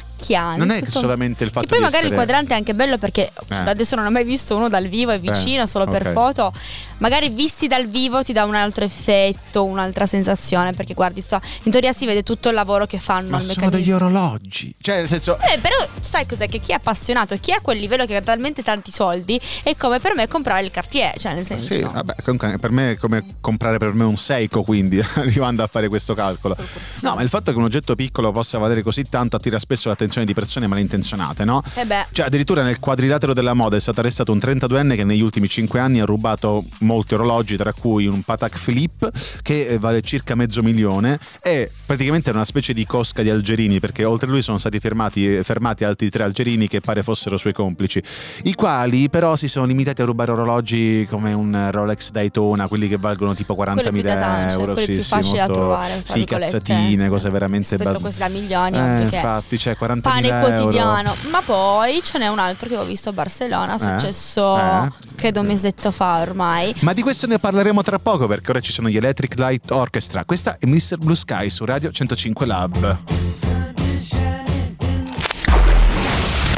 spacchianti. 0.00 0.58
Non 0.58 0.70
è 0.70 0.82
che 0.82 0.90
solamente 0.90 1.44
il 1.44 1.50
fatto 1.50 1.66
Che 1.66 1.72
poi 1.72 1.80
magari 1.80 2.06
essere... 2.06 2.08
il 2.10 2.14
quadrante 2.14 2.54
è 2.54 2.56
anche 2.56 2.74
bello 2.74 2.98
perché 2.98 3.30
Eh. 3.48 3.54
adesso 3.54 3.96
non 3.96 4.06
ho 4.06 4.10
mai 4.10 4.24
visto 4.24 4.56
uno 4.56 4.68
dal 4.68 4.86
vivo 4.86 5.12
e 5.12 5.18
vicino, 5.18 5.66
solo 5.66 5.86
per 5.86 6.06
ok. 6.08 6.12
foto. 6.12 6.52
Magari 6.98 7.28
visti 7.28 7.66
dal 7.66 7.86
vivo 7.88 8.22
ti 8.22 8.32
dà 8.32 8.44
un 8.44 8.54
altro 8.54 8.84
effetto, 8.84 9.64
un'altra 9.64 10.06
sensazione 10.06 10.72
perché 10.72 10.94
guardi 10.94 11.20
tutta, 11.20 11.40
in 11.64 11.70
teoria 11.70 11.92
si 11.92 12.06
vede 12.06 12.22
tutto 12.22 12.48
il 12.48 12.54
lavoro 12.54 12.86
che 12.86 12.98
fanno 12.98 13.28
Ma 13.28 13.40
sono 13.40 13.52
meccanismo. 13.54 13.78
degli 13.78 13.92
orologi. 13.92 14.74
Cioè, 14.80 14.96
nel 15.00 15.08
senso... 15.08 15.36
Eh, 15.36 15.58
però 15.58 15.74
sai 16.00 16.26
cos'è? 16.26 16.46
Che 16.48 16.58
chi 16.58 16.72
è 16.72 16.76
appassionato, 16.76 17.36
chi 17.38 17.50
è 17.50 17.56
a 17.56 17.60
quel 17.60 17.78
livello 17.78 18.06
che 18.06 18.16
ha 18.16 18.22
talmente 18.22 18.62
tanti 18.62 18.90
soldi, 18.92 19.38
è 19.62 19.76
come 19.76 19.98
per 20.00 20.14
me 20.14 20.26
comprare 20.26 20.64
il 20.64 20.70
Cartier, 20.70 21.18
cioè 21.18 21.34
nel 21.34 21.44
senso... 21.44 21.74
Sì, 21.74 21.82
vabbè, 21.82 22.14
comunque 22.24 22.56
per 22.58 22.70
me 22.70 22.92
è 22.92 22.96
come 22.96 23.22
comprare 23.40 23.76
per 23.76 23.92
me 23.92 24.04
un 24.04 24.16
Seiko, 24.16 24.62
quindi 24.62 24.98
arrivando 25.16 25.62
a 25.62 25.66
fare 25.66 25.88
questo 25.88 26.14
calcolo. 26.14 26.56
No, 27.02 27.14
ma 27.14 27.20
il 27.20 27.28
fatto 27.28 27.52
che 27.52 27.58
un 27.58 27.64
oggetto 27.64 27.94
piccolo 27.94 28.32
possa 28.32 28.56
valere 28.56 28.82
così 28.82 29.02
tanto 29.02 29.36
attira 29.36 29.58
spesso 29.58 29.85
l'attenzione 29.88 30.26
di 30.26 30.34
persone 30.34 30.66
malintenzionate, 30.66 31.44
no? 31.44 31.62
Eh 31.74 31.84
beh, 31.84 32.06
Cioè, 32.12 32.26
addirittura 32.26 32.62
nel 32.62 32.78
quadrilatero 32.78 33.32
della 33.34 33.54
moda 33.54 33.76
è 33.76 33.80
stato 33.80 34.00
arrestato 34.00 34.32
un 34.32 34.38
32enne 34.38 34.94
che 34.96 35.04
negli 35.04 35.20
ultimi 35.20 35.48
5 35.48 35.78
anni 35.80 36.00
ha 36.00 36.04
rubato 36.04 36.64
molti 36.80 37.14
orologi, 37.14 37.56
tra 37.56 37.72
cui 37.72 38.06
un 38.06 38.22
Patek 38.22 38.58
Philippe 38.62 39.10
che 39.42 39.66
eh, 39.66 39.78
vale 39.78 40.02
circa 40.02 40.34
mezzo 40.34 40.62
milione 40.62 41.18
e 41.42 41.70
praticamente 41.84 42.28
era 42.28 42.38
una 42.38 42.46
specie 42.46 42.72
di 42.72 42.84
cosca 42.86 43.22
di 43.22 43.30
algerini 43.30 43.80
perché 43.80 44.04
oltre 44.04 44.26
a 44.28 44.30
lui 44.30 44.42
sono 44.42 44.58
stati 44.58 44.78
fermati, 44.78 45.42
fermati 45.42 45.84
altri 45.84 46.10
tre 46.10 46.24
algerini 46.24 46.68
che 46.68 46.80
pare 46.80 47.02
fossero 47.02 47.36
suoi 47.38 47.52
complici, 47.52 48.02
i 48.44 48.54
quali 48.54 49.08
però 49.08 49.36
si 49.36 49.48
sono 49.48 49.66
limitati 49.66 50.02
a 50.02 50.04
rubare 50.04 50.32
orologi 50.32 51.06
come 51.08 51.32
un 51.32 51.68
Rolex 51.70 52.10
Daytona, 52.10 52.68
quelli 52.68 52.88
che 52.88 52.96
valgono 52.96 53.34
tipo 53.34 53.54
quello 53.54 53.74
più 53.74 54.02
da 54.02 54.14
40.000 54.14 54.18
tanto, 54.20 54.60
euro. 54.60 54.76
sì, 54.76 54.84
più 54.86 55.02
sì, 55.02 55.14
molto- 55.14 55.52
trovare. 55.52 56.00
Sì, 56.04 56.24
cazzatine, 56.24 57.06
eh, 57.06 57.08
cose 57.08 57.30
veramente 57.30 57.76
bas- 57.76 57.96
a 57.96 57.98
questi 57.98 58.20
da 58.20 58.28
milioni, 58.28 58.76
Eh, 58.78 59.02
infatti, 59.02 59.58
cioè 59.58 59.75
40.000 59.78 60.00
pane 60.00 60.28
euro. 60.28 60.54
quotidiano. 60.54 61.14
Ma 61.30 61.40
poi 61.44 62.00
ce 62.02 62.18
n'è 62.18 62.28
un 62.28 62.38
altro 62.38 62.68
che 62.68 62.76
ho 62.76 62.84
visto 62.84 63.08
a 63.08 63.12
Barcellona, 63.12 63.74
Eh? 63.74 63.78
successo 63.78 64.56
Eh? 64.58 64.90
credo 65.16 65.40
un 65.40 65.46
mesetto 65.46 65.90
fa 65.90 66.18
ormai. 66.20 66.74
Ma 66.80 66.92
di 66.92 67.02
questo 67.02 67.26
ne 67.26 67.38
parleremo 67.38 67.82
tra 67.82 67.98
poco 67.98 68.26
perché 68.26 68.50
ora 68.50 68.60
ci 68.60 68.72
sono 68.72 68.88
gli 68.88 68.96
Electric 68.96 69.38
Light 69.38 69.70
Orchestra. 69.70 70.24
Questa 70.24 70.56
è 70.58 70.66
Mr. 70.66 70.98
Blue 70.98 71.16
Sky 71.16 71.48
su 71.50 71.64
Radio 71.64 71.90
105 71.90 72.46
Lab. 72.46 72.98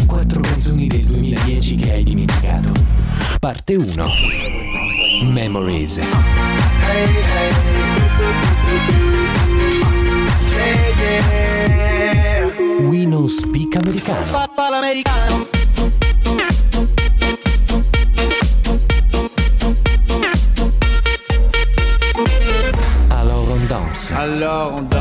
Quattro 0.07 0.41
canzoni 0.41 0.87
del 0.89 1.05
2010 1.05 1.77
che 1.77 1.93
hai 1.93 2.03
dimenticato. 2.03 2.73
Parte 3.39 3.75
1. 3.77 4.07
Memories. 5.33 5.99
We 5.99 7.68
Speak 13.27 13.75
Americano. 13.75 14.21
Alors 23.11 23.51
on 23.51 23.67
danse. 23.69 24.13
Alors 24.13 24.75
on 24.77 24.83
danse. 24.83 24.98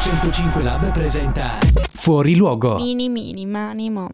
105 0.00 0.62
Lab 0.62 0.92
presenta 0.92 1.58
Fuori 1.98 2.34
luogo. 2.34 2.76
Mini 2.76 3.10
mini 3.10 3.44
manimo. 3.44 4.08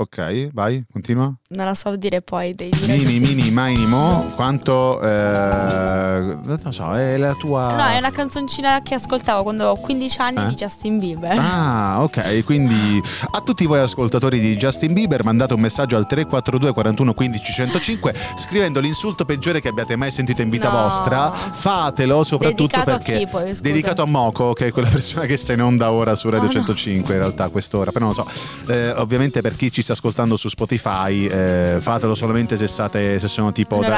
Ok, 0.00 0.48
vai, 0.54 0.82
continua. 0.90 1.30
Non 1.48 1.66
la 1.66 1.74
so 1.74 1.94
dire 1.96 2.22
poi 2.22 2.54
dei 2.54 2.70
Mini, 2.72 3.02
questi- 3.02 3.18
mini, 3.20 3.50
minimo. 3.50 4.30
Quanto. 4.34 4.98
eh, 5.02 6.36
non 6.42 6.72
so, 6.72 6.94
è 6.96 7.18
la 7.18 7.34
tua. 7.34 7.74
No, 7.76 7.84
è 7.86 7.98
una 7.98 8.10
canzoncina 8.10 8.80
che 8.82 8.94
ascoltavo 8.94 9.42
quando 9.42 9.64
avevo 9.68 9.78
15 9.84 10.20
anni 10.20 10.42
Eh? 10.42 10.46
di 10.48 10.54
Justin 10.54 10.98
Bieber. 10.98 11.36
Ah, 11.38 12.02
ok. 12.02 12.44
Quindi 12.44 12.98
a 13.30 13.40
tutti 13.42 13.66
voi 13.66 13.80
ascoltatori 13.80 14.38
di 14.40 14.56
Justin 14.56 14.94
Bieber 14.94 15.22
mandate 15.22 15.52
un 15.52 15.60
messaggio 15.60 15.96
al 15.96 16.06
342 16.06 16.72
41 16.72 17.12
15 17.12 17.52
105 17.52 18.14
scrivendo 18.36 18.80
l'insulto 18.80 19.26
peggiore 19.26 19.60
che 19.60 19.68
abbiate 19.68 19.96
mai 19.96 20.10
sentito 20.10 20.40
in 20.40 20.48
vita 20.48 20.70
No. 20.70 20.80
vostra. 20.82 21.30
Fatelo 21.30 22.24
soprattutto 22.24 22.76
Dedicato 22.78 22.90
a 22.90 22.96
perché 22.96 23.18
chi 23.18 23.26
poi, 23.26 23.48
scusa? 23.50 23.60
dedicato 23.62 24.00
a 24.00 24.06
Moco, 24.06 24.54
che 24.54 24.68
è 24.68 24.72
quella 24.72 24.88
persona 24.88 25.26
che 25.26 25.36
sta 25.36 25.52
in 25.52 25.60
onda 25.62 25.90
ora 25.92 26.14
su 26.14 26.30
Radio 26.30 26.48
Oh, 26.48 26.52
no. 26.52 26.58
105 26.58 27.12
in 27.14 27.20
realtà 27.20 27.44
a 27.44 27.48
quest'ora, 27.50 27.90
però 27.92 28.06
non 28.06 28.14
lo 28.16 28.22
so. 28.24 28.72
Eh, 28.72 28.92
ovviamente 28.92 29.42
per 29.42 29.56
chi 29.56 29.70
ci 29.70 29.82
sta 29.82 29.89
ascoltando 29.92 30.36
su 30.36 30.48
Spotify, 30.48 31.26
eh, 31.26 31.78
fatelo 31.80 32.14
solamente 32.14 32.56
se 32.56 32.66
state 32.66 33.18
se 33.18 33.28
sono 33.28 33.52
tipo 33.52 33.76
da- 33.76 33.88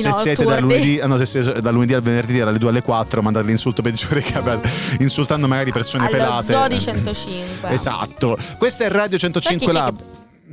se 0.00 0.10
siete 0.22 0.44
da 0.44 0.58
lunedì, 0.60 1.00
ah, 1.00 1.06
no, 1.06 1.16
se 1.18 1.26
siete 1.26 1.60
da 1.60 1.70
lunedì 1.70 1.92
al 1.94 2.02
venerdì 2.02 2.38
dalle 2.38 2.58
2 2.58 2.68
alle 2.68 2.82
4, 2.82 3.22
mandate 3.22 3.46
l'insulto 3.46 3.82
peggiore 3.82 4.20
che 4.22 4.36
abbiate 4.38 4.68
insultando 5.00 5.46
magari 5.48 5.72
persone 5.72 6.04
Allo 6.06 6.16
pelate. 6.16 6.52
Zoo 6.52 6.68
di 6.68 6.80
105. 6.80 7.68
Esatto. 7.70 8.36
Questa 8.58 8.84
è 8.84 8.88
Radio 8.90 9.18
105 9.18 9.66
Sai 9.72 9.74
chi- 9.74 9.80
Lab. 9.80 10.00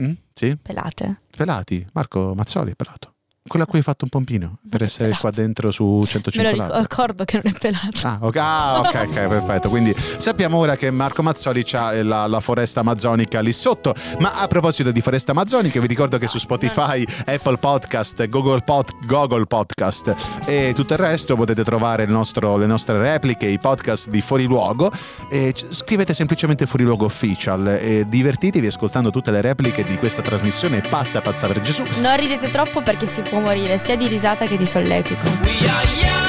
Mm? 0.02 0.12
Sì? 0.34 0.58
Pelate. 0.62 1.22
Pelati. 1.36 1.86
Marco 1.94 2.34
Mazzoli 2.36 2.72
è 2.72 2.76
pelato. 2.76 3.14
Quello 3.48 3.66
a 3.66 3.68
cui 3.68 3.80
hai 3.80 3.84
fatto 3.84 4.04
un 4.04 4.10
pompino 4.10 4.58
per 4.70 4.84
essere 4.84 5.12
qua 5.20 5.30
dentro 5.32 5.72
su 5.72 5.84
Me 5.86 6.00
lo 6.00 6.06
105 6.06 6.56
Lab. 6.56 6.80
ricordo 6.82 7.24
che 7.26 7.42
non 7.44 7.54
è 7.54 7.58
pelato. 7.58 8.08
Ah, 8.08 8.18
ok, 8.22 8.36
ah, 8.38 8.80
ok, 8.80 9.06
ok, 9.08 9.14
perfetto. 9.28 9.70
Quindi 9.70 9.96
sappiamo 10.18 10.58
ora 10.58 10.76
che 10.76 10.92
Marco 10.92 11.24
Mazzoli 11.24 11.66
ha 11.74 12.04
la, 12.04 12.28
la 12.28 12.40
foresta 12.40 12.82
amazzonica 12.82 13.40
lì 13.40 13.54
sotto. 13.54 13.94
Ma 14.20 14.34
a 14.36 14.48
proposito 14.48 14.92
di 14.92 15.02
foresta 15.02 15.32
amazzonica, 15.32 15.80
vi 15.80 15.88
ricordo 15.88 16.18
che 16.18 16.28
su 16.28 16.38
Spotify, 16.38 17.06
Apple 17.26 17.58
Podcast, 17.58 18.28
Google, 18.28 18.62
Pod- 18.62 19.06
Google 19.06 19.46
Podcast 19.46 20.14
e 20.46 20.72
tutto 20.76 20.94
il 20.94 21.00
resto 21.00 21.36
potete 21.36 21.64
trovare 21.64 22.04
il 22.04 22.10
nostro- 22.12 22.58
le 22.58 22.66
nostre 22.66 22.98
repliche, 23.00 23.46
i 23.48 23.60
podcast 23.60 24.10
di 24.10 24.22
Fuori 24.22 24.46
Luogo. 24.46 24.92
E 25.30 25.54
scrivete 25.72 26.14
semplicemente 26.14 26.66
Fuori 26.66 26.84
Luogo 26.86 27.06
Official 27.06 27.68
e 27.68 28.06
divertitevi 28.08 28.68
ascoltando 28.68 29.10
tutte 29.12 29.32
le 29.32 29.42
repliche 29.42 29.84
di 29.84 29.98
questa 29.98 30.22
trasmissione 30.22 30.82
pazza, 30.82 31.22
pazza 31.22 31.48
per 31.48 31.62
Gesù. 31.62 31.84
Non 32.02 32.18
ridete 32.18 32.50
troppo 32.50 32.82
perché 32.82 33.08
si 33.08 33.22
può 33.22 33.37
morire 33.40 33.78
sia 33.78 33.96
di 33.96 34.08
risata 34.08 34.46
che 34.46 34.58
di 34.58 34.66
solletico. 34.66 36.27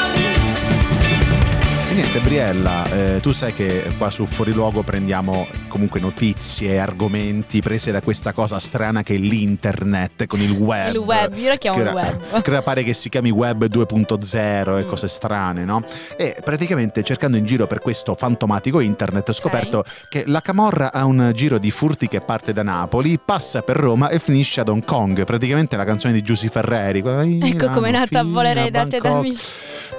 Niente, 1.98 2.20
Briella, 2.20 2.88
eh, 3.16 3.18
tu 3.20 3.32
sai 3.32 3.52
che 3.52 3.82
qua 3.98 4.08
su 4.08 4.24
Fuori 4.24 4.52
Luogo 4.52 4.82
prendiamo 4.84 5.48
comunque 5.66 5.98
notizie, 5.98 6.78
argomenti 6.78 7.60
prese 7.60 7.90
da 7.90 8.00
questa 8.00 8.30
cosa 8.32 8.60
strana 8.60 9.02
che 9.02 9.16
è 9.16 9.18
l'internet 9.18 10.26
con 10.28 10.40
il 10.40 10.52
web. 10.52 10.92
Il 10.94 10.98
web, 10.98 11.34
io 11.36 11.50
lo 11.50 11.56
chiamo 11.56 11.80
ora- 11.80 11.90
web. 11.90 12.38
Che 12.40 12.50
ora 12.50 12.62
pare 12.62 12.84
che 12.84 12.92
si 12.92 13.08
chiami 13.08 13.30
web 13.30 13.64
2.0 13.66 14.78
e 14.78 14.84
Mm. 14.84 14.86
cose 14.88 15.08
strane, 15.08 15.64
no? 15.64 15.82
E 16.16 16.36
praticamente 16.44 17.02
cercando 17.02 17.36
in 17.36 17.44
giro 17.44 17.66
per 17.66 17.80
questo 17.80 18.14
fantomatico 18.14 18.78
internet 18.78 19.28
ho 19.30 19.32
scoperto 19.32 19.82
che 20.08 20.22
la 20.28 20.40
Camorra 20.40 20.92
ha 20.92 21.04
un 21.04 21.32
giro 21.34 21.58
di 21.58 21.72
furti 21.72 22.06
che 22.06 22.20
parte 22.20 22.52
da 22.52 22.62
Napoli, 22.62 23.18
passa 23.18 23.62
per 23.62 23.74
Roma 23.76 24.08
e 24.08 24.20
finisce 24.20 24.60
ad 24.60 24.68
Hong 24.68 24.84
Kong. 24.84 25.24
Praticamente 25.24 25.76
la 25.76 25.84
canzone 25.84 26.12
di 26.12 26.22
Giusy 26.22 26.46
Ferreri. 26.48 27.00
Ecco 27.42 27.70
com'è 27.70 27.90
nata 27.90 28.20
Fino 28.20 28.32
Volerei 28.32 28.70
da 28.70 28.86
te 28.86 28.98
da. 29.00 29.20
Mil- 29.20 29.36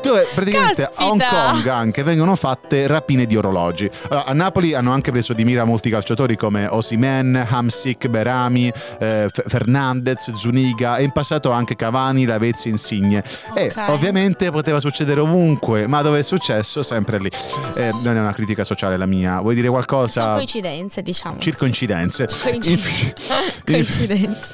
Dove 0.02 0.26
praticamente 0.34 0.84
a 0.84 0.92
Hong 1.08 1.20
Caspita! 1.20 1.52
Kong 1.52 1.68
anche 1.68 1.88
vengono 2.04 2.36
fatte 2.36 2.88
rapine 2.88 3.26
di 3.26 3.36
orologi. 3.36 3.90
Allora, 4.10 4.26
a 4.26 4.34
Napoli 4.34 4.74
hanno 4.74 4.92
anche 4.92 5.12
preso 5.12 5.34
di 5.34 5.44
mira 5.44 5.64
molti 5.66 5.90
calciatori 5.90 6.36
come 6.36 6.66
Osimen, 6.68 7.46
Hamsik, 7.50 8.08
Berami, 8.08 8.72
eh, 9.00 9.28
Fernandez, 9.48 10.34
Zuniga 10.36 10.98
e 10.98 11.04
in 11.04 11.12
passato 11.12 11.52
anche 11.52 11.76
Cavani, 11.76 12.26
Lavezzi, 12.26 12.70
Insigne. 12.70 13.24
E 13.56 13.72
Ok. 13.76 13.90
ovviamente 13.90 14.52
poteva 14.52 14.80
succedere 14.80 15.20
ovunque, 15.20 15.88
ma 15.88 16.02
dove 16.02 16.20
è 16.20 16.24
successo 16.24 16.84
sempre 16.84 17.20
lì. 17.20 17.30
Eh, 17.76 17.92
non 18.04 18.16
è 18.16 18.20
una 18.20 18.34
critica 18.34 18.64
sociale 18.64 18.96
la 18.98 19.06
mia. 19.06 19.40
Vuoi 19.42 19.56
dire 19.56 19.68
Sono 19.68 19.84
qualcosa? 19.84 20.34
coincidenze, 20.34 21.02
diciamo. 21.02 21.38
Circoincidenze. 21.40 22.28
Coincidenze. 22.42 23.14
Coincidenze. 23.66 24.52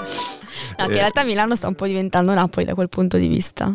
No, 0.78 0.86
che 0.86 0.92
in 0.92 0.92
Eh. 0.92 1.00
realtà 1.00 1.24
Milano 1.24 1.56
sta 1.56 1.68
un 1.68 1.76
po' 1.76 1.86
diventando 1.86 2.34
Napoli 2.34 2.66
da 2.66 2.74
quel 2.74 2.90
punto 2.90 3.18
di 3.18 3.28
vista. 3.28 3.74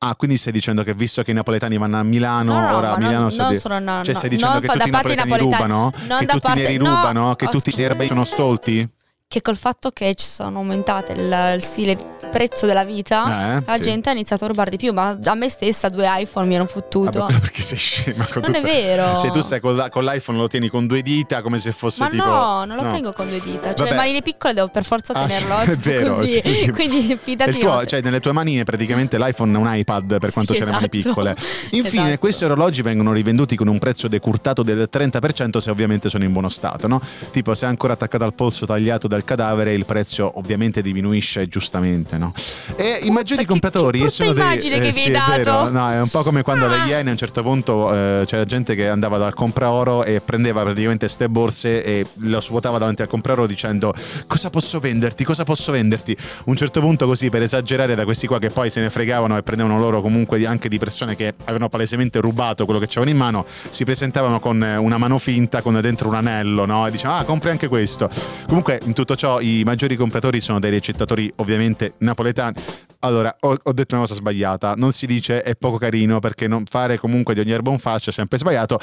Ah, 0.00 0.14
quindi 0.14 0.36
stai 0.36 0.52
dicendo 0.52 0.84
che 0.84 0.94
visto 0.94 1.22
che 1.24 1.32
i 1.32 1.34
napoletani 1.34 1.76
vanno 1.76 1.98
a 1.98 2.04
Milano, 2.04 2.52
No, 2.52 2.70
no, 2.70 2.76
ora 2.76 2.92
a 2.94 2.98
Milano 2.98 3.28
non, 3.28 3.36
non 3.36 3.50
di- 3.52 3.58
solo 3.58 3.78
no, 3.80 4.04
Cioè, 4.04 4.14
stai 4.14 4.30
dicendo 4.30 4.60
che 4.60 4.68
tutti 4.68 4.88
i 4.88 4.90
napoletani 4.92 5.30
napoletani, 5.30 5.62
rubano? 5.66 5.90
che 6.20 6.26
tutti 6.26 6.50
i 6.50 6.54
neri 6.54 6.76
no, 6.76 6.84
rubano? 6.84 7.34
Che 7.34 7.46
tutti 7.46 7.56
i 7.70 7.72
scritto- 7.72 7.88
serbi 7.88 8.06
sono 8.06 8.22
stolti? 8.24 8.88
Che 9.30 9.42
col 9.42 9.58
fatto 9.58 9.90
che 9.90 10.14
ci 10.14 10.24
sono 10.26 10.56
aumentate 10.60 11.12
il, 11.12 11.52
il 11.54 11.60
stile 11.62 11.92
il 11.92 12.28
prezzo 12.30 12.64
della 12.64 12.82
vita, 12.82 13.58
Eh, 13.58 13.62
la 13.66 13.74
sì. 13.74 13.80
gente 13.82 14.08
ha 14.08 14.12
iniziato 14.12 14.44
a 14.46 14.48
rubare 14.48 14.70
di 14.70 14.78
più, 14.78 14.92
ma 14.94 15.18
a 15.22 15.34
me 15.34 15.48
stessa 15.50 15.88
due 15.90 16.06
iPhone 16.08 16.46
mi 16.46 16.56
hanno 16.56 16.64
fottuto. 16.66 17.20
Vabbè, 17.20 17.38
perché 17.38 17.60
sei 17.62 17.76
scema 17.76 18.26
con 18.26 18.40
Non 18.42 18.54
è 18.54 18.60
tutta- 18.60 18.72
vero. 18.72 19.18
Se 19.18 19.30
tu 19.30 19.40
stai 19.42 19.60
con, 19.60 19.76
la- 19.76 19.90
con 19.90 20.04
l'iPhone 20.04 20.38
lo 20.38 20.48
tieni 20.48 20.68
con 20.70 20.86
due 20.86 21.02
dita 21.02 21.42
come 21.42 21.58
se 21.58 21.72
fosse 21.72 22.04
Ma 22.04 22.08
tipo 22.08 22.24
no, 22.24 22.64
non 22.64 22.76
lo 22.76 22.82
no. 22.84 22.92
tengo 22.92 23.12
con 23.12 23.28
due 23.28 23.40
dita. 23.40 23.68
Cioè, 23.74 23.76
Vabbè. 23.76 23.90
le 23.90 23.96
manine 23.96 24.22
piccole 24.22 24.54
devo 24.54 24.68
per 24.68 24.84
forza 24.84 25.12
Ah, 25.12 25.28
sì, 25.28 25.44
tenerlo. 25.44 25.72
è 25.72 25.76
vero, 25.76 26.14
così. 26.14 26.40
sì. 26.44 26.70
Quindi 26.72 27.18
fidati. 27.22 27.50
Il 27.50 27.58
tuo- 27.58 27.84
cioè, 27.84 28.00
nelle 28.00 28.20
tue 28.20 28.32
manine 28.32 28.64
praticamente 28.64 29.18
l'iPhone 29.18 29.52
è 29.54 29.56
un 29.60 29.68
iPad 29.70 30.18
per 30.18 30.32
quanto 30.32 30.54
Sì, 30.54 30.58
c'è 30.60 30.64
le 30.64 30.72
mani 30.72 30.88
esatto. 30.90 31.08
piccole. 31.10 31.36
Infine, 31.72 32.02
Esatto. 32.04 32.18
questi 32.18 32.44
orologi 32.46 32.80
vengono 32.82 33.12
rivenduti 33.12 33.56
con 33.56 33.68
un 33.68 33.78
prezzo 33.78 34.08
decurtato 34.08 34.62
del 34.62 34.88
30% 34.90 35.58
se 35.58 35.70
ovviamente 35.70 36.08
sono 36.08 36.24
in 36.24 36.32
buono 36.32 36.48
stato, 36.48 36.86
no? 36.88 37.00
Tipo, 37.30 37.54
se 37.54 37.66
è 37.66 37.68
ancora 37.68 37.92
attaccato 37.92 38.24
al 38.24 38.34
polso 38.34 38.66
tagliato 38.66 39.06
dal 39.18 39.24
cadavere, 39.24 39.72
il 39.72 39.84
prezzo 39.84 40.30
ovviamente 40.38 40.80
diminuisce 40.82 41.48
giustamente, 41.48 42.16
no? 42.18 42.32
E 42.76 43.00
i 43.02 43.10
maggiori 43.10 43.40
che- 43.42 43.46
compratori 43.48 43.98
che 43.98 44.04
brutta 44.04 44.14
sono 44.22 44.32
dei. 44.32 44.42
immagine 44.42 44.80
che 44.80 44.92
vi 44.92 45.00
sì, 45.00 45.12
hai 45.12 45.38
vero. 45.38 45.42
dato. 45.44 45.70
No, 45.70 45.90
è 45.90 46.00
un 46.00 46.08
po' 46.08 46.22
come 46.22 46.42
quando 46.42 46.64
alle 46.66 46.76
Ah. 46.78 46.86
Iene 46.86 47.08
a 47.08 47.12
un 47.12 47.18
certo 47.18 47.42
punto 47.42 47.92
eh, 47.92 48.22
c'era 48.26 48.44
gente 48.44 48.74
che 48.76 48.88
andava 48.88 49.18
dal 49.18 49.34
compraoro 49.34 50.04
e 50.04 50.20
prendeva 50.20 50.62
praticamente 50.62 51.08
ste 51.08 51.28
borse 51.28 51.82
e 51.82 52.06
lo 52.20 52.40
svuotava 52.40 52.78
davanti 52.78 53.02
al 53.02 53.08
compraoro 53.08 53.46
dicendo 53.46 53.92
cosa 54.26 54.48
posso 54.48 54.78
venderti, 54.78 55.24
cosa 55.24 55.42
posso 55.44 55.72
venderti. 55.72 56.16
Un 56.44 56.56
certo 56.56 56.80
punto 56.80 57.04
così 57.06 57.28
per 57.30 57.42
esagerare 57.42 57.94
da 57.96 58.04
questi 58.04 58.26
qua 58.28 58.38
che 58.38 58.50
poi 58.50 58.70
se 58.70 58.80
ne 58.80 58.90
fregavano 58.90 59.36
e 59.36 59.42
prendevano 59.42 59.78
loro 59.78 60.00
comunque 60.00 60.46
anche 60.46 60.68
di 60.68 60.78
persone 60.78 61.16
che 61.16 61.34
avevano 61.44 61.68
palesemente 61.68 62.20
rubato 62.20 62.64
quello 62.64 62.78
che 62.80 62.86
c'avevano 62.86 63.10
in 63.10 63.16
mano, 63.16 63.44
si 63.70 63.84
presentavano 63.84 64.38
con 64.40 64.62
eh, 64.62 64.76
una 64.76 64.96
mano 64.98 65.18
finta 65.18 65.60
con 65.60 65.78
dentro 65.80 66.08
un 66.08 66.14
anello, 66.14 66.64
no? 66.64 66.86
E 66.86 66.90
dicevano 66.92 67.18
ah 67.18 67.24
compri 67.24 67.50
anche 67.50 67.66
questo. 67.68 68.08
Comunque 68.46 68.80
in 68.84 68.92
tutto 68.92 69.07
ciò 69.14 69.40
i 69.40 69.62
maggiori 69.64 69.96
compratori 69.96 70.40
sono 70.40 70.58
dei 70.58 70.70
ricettatori 70.70 71.30
ovviamente 71.36 71.94
napoletani. 71.98 72.54
Allora, 73.00 73.36
ho, 73.40 73.56
ho 73.62 73.72
detto 73.72 73.94
una 73.94 74.02
cosa 74.04 74.14
sbagliata, 74.14 74.74
non 74.74 74.92
si 74.92 75.06
dice 75.06 75.42
è 75.42 75.54
poco 75.54 75.78
carino 75.78 76.18
perché 76.18 76.48
non 76.48 76.64
fare 76.64 76.98
comunque 76.98 77.34
di 77.34 77.40
ogni 77.40 77.52
erba 77.52 77.70
un 77.70 77.78
fascio 77.78 78.10
è 78.10 78.12
sempre 78.12 78.38
sbagliato, 78.38 78.78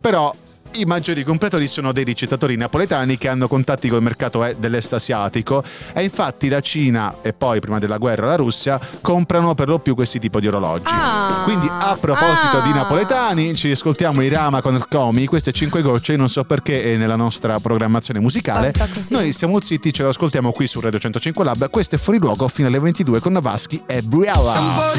però 0.00 0.34
i 0.76 0.84
maggiori 0.84 1.22
compratori 1.22 1.68
sono 1.68 1.92
dei 1.92 2.04
ricettatori 2.04 2.56
napoletani 2.56 3.16
che 3.16 3.28
hanno 3.28 3.46
contatti 3.46 3.88
col 3.88 4.02
mercato 4.02 4.44
eh, 4.44 4.56
dell'est 4.58 4.92
asiatico 4.92 5.62
e 5.92 6.02
infatti 6.02 6.48
la 6.48 6.60
Cina 6.60 7.16
e 7.22 7.32
poi 7.32 7.60
prima 7.60 7.78
della 7.78 7.98
guerra 7.98 8.26
la 8.26 8.36
Russia 8.36 8.80
comprano 9.00 9.54
per 9.54 9.68
lo 9.68 9.78
più 9.78 9.94
questi 9.94 10.18
tipi 10.18 10.40
di 10.40 10.48
orologi. 10.48 10.84
Ah, 10.86 11.42
Quindi 11.44 11.68
a 11.68 11.96
proposito 12.00 12.60
di 12.62 12.70
ah. 12.70 12.74
napoletani 12.74 13.54
ci 13.54 13.70
ascoltiamo 13.70 14.22
i 14.22 14.28
Rama 14.28 14.62
con 14.62 14.74
il 14.74 14.86
Comi, 14.88 15.26
queste 15.26 15.52
cinque 15.52 15.82
gocce, 15.82 16.16
non 16.16 16.28
so 16.28 16.44
perché 16.44 16.82
è 16.82 16.96
nella 16.96 17.16
nostra 17.16 17.58
programmazione 17.60 18.20
musicale. 18.20 18.72
Noi 19.10 19.32
siamo 19.32 19.60
zitti, 19.60 19.92
ce 19.92 20.02
lo 20.02 20.08
ascoltiamo 20.08 20.50
qui 20.50 20.66
su 20.66 20.80
Radio 20.80 20.98
105 20.98 21.44
Lab, 21.44 21.70
questo 21.70 21.94
è 21.94 21.98
fuori 21.98 22.18
luogo 22.18 22.48
fino 22.48 22.68
alle 22.68 22.80
22 22.80 23.20
con 23.20 23.32
Navaschi 23.32 23.82
e 23.86 24.02
Briella. 24.02 24.92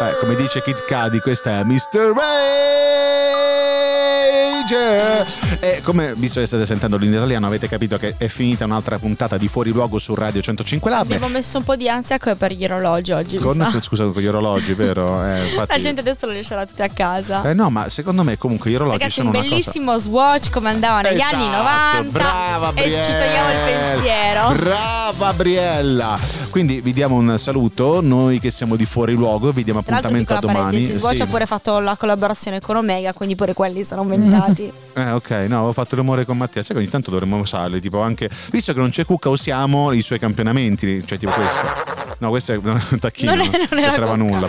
Eh, 0.00 0.16
come 0.18 0.34
dice 0.34 0.62
Kid 0.62 0.84
Cudi, 0.86 1.20
questa 1.20 1.58
è 1.58 1.64
Mr. 1.64 2.12
Rager. 4.70 5.26
E 5.60 5.80
come 5.82 6.14
visto 6.14 6.38
che 6.40 6.46
state 6.46 6.64
sentendo 6.64 6.96
l'indio 6.96 7.18
italiano, 7.18 7.46
avete 7.46 7.68
capito 7.68 7.98
che 7.98 8.14
è 8.16 8.28
finita 8.28 8.64
un'altra 8.64 8.98
puntata 8.98 9.36
di 9.36 9.48
Fuori 9.48 9.70
Luogo 9.72 9.98
su 9.98 10.14
Radio 10.14 10.40
105 10.40 10.90
Lab. 10.90 11.02
Abbiamo 11.02 11.28
messo 11.28 11.58
un 11.58 11.64
po' 11.64 11.74
di 11.76 11.88
ansia 11.88 12.18
per 12.18 12.52
gli 12.52 12.64
orologi 12.64 13.12
oggi. 13.12 13.36
Con, 13.38 13.56
sa. 13.56 13.80
scusa, 13.80 14.04
con 14.06 14.22
gli 14.22 14.26
orologi, 14.26 14.74
vero? 14.74 15.08
Eh, 15.30 15.48
infatti- 15.48 15.72
La 15.72 15.78
gente 15.78 16.00
adesso 16.00 16.26
lo 16.26 16.32
lascerà 16.32 16.64
tutti 16.64 16.82
a 16.82 16.88
casa. 16.88 17.42
Eh 17.42 17.52
no, 17.54 17.68
ma 17.70 17.88
secondo 17.88 18.22
me 18.22 18.38
comunque 18.38 18.70
gli 18.70 18.74
orologi 18.74 18.98
Ragazzi, 18.98 19.16
sono 19.20 19.30
un 19.30 19.34
una 19.36 19.44
cosa... 19.44 19.54
bellissimo 19.56 19.98
swatch 19.98 20.50
come 20.50 20.68
andava 20.70 21.00
negli 21.02 21.14
Esatto, 21.16 21.34
anni 21.36 21.50
90 21.50 22.10
brava 22.10 22.72
e 22.74 22.82
ci 23.04 23.12
togliamo 23.12 23.50
il 23.50 23.58
Briella. 23.62 23.92
pensiero. 23.92 24.52
Brava 24.54 25.32
Briella. 25.32 26.18
Quindi 26.50 26.80
vi 26.80 26.92
diamo 26.92 27.16
un 27.16 27.38
saluto, 27.38 28.00
noi 28.00 28.40
che 28.40 28.50
siamo 28.50 28.76
di 28.76 28.86
fuori 28.86 29.14
luogo, 29.14 29.52
vi 29.52 29.62
diamo 29.64 29.80
appuntamento 29.80 30.34
a 30.34 30.38
domani. 30.40 30.84
Swatch 30.84 31.16
Sì. 31.16 31.22
ha 31.22 31.26
pure 31.26 31.46
fatto 31.46 31.78
la 31.80 31.96
collaborazione 31.96 32.60
con 32.60 32.76
Omega, 32.76 33.12
quindi 33.12 33.34
pure 33.36 33.52
quelli 33.52 33.84
sono 33.84 34.00
aumentati. 34.02 34.58
Eh, 34.94 35.10
ok, 35.12 35.30
no, 35.48 35.56
avevo 35.58 35.72
fatto 35.72 35.96
l'umore 35.96 36.24
con 36.24 36.36
Mattia. 36.36 36.62
Sai 36.62 36.74
che 36.76 36.82
ogni 36.82 36.90
tanto 36.90 37.10
dovremmo 37.10 37.36
usarli, 37.38 37.80
tipo 37.80 38.00
anche. 38.00 38.28
Visto 38.50 38.72
che 38.72 38.78
non 38.78 38.90
c'è 38.90 39.04
Cucca, 39.04 39.28
usiamo 39.28 39.92
i 39.92 40.02
suoi 40.02 40.18
campionamenti, 40.18 41.04
cioè 41.06 41.18
tipo 41.18 41.32
questo. 41.32 41.66
No, 42.18 42.28
questo 42.28 42.52
è 42.52 42.56
un 42.56 42.80
tacchino. 43.00 43.34
Non 43.34 43.46
è- 43.52 43.68
non 43.70 43.78
era 43.80 44.14
nulla. 44.14 44.48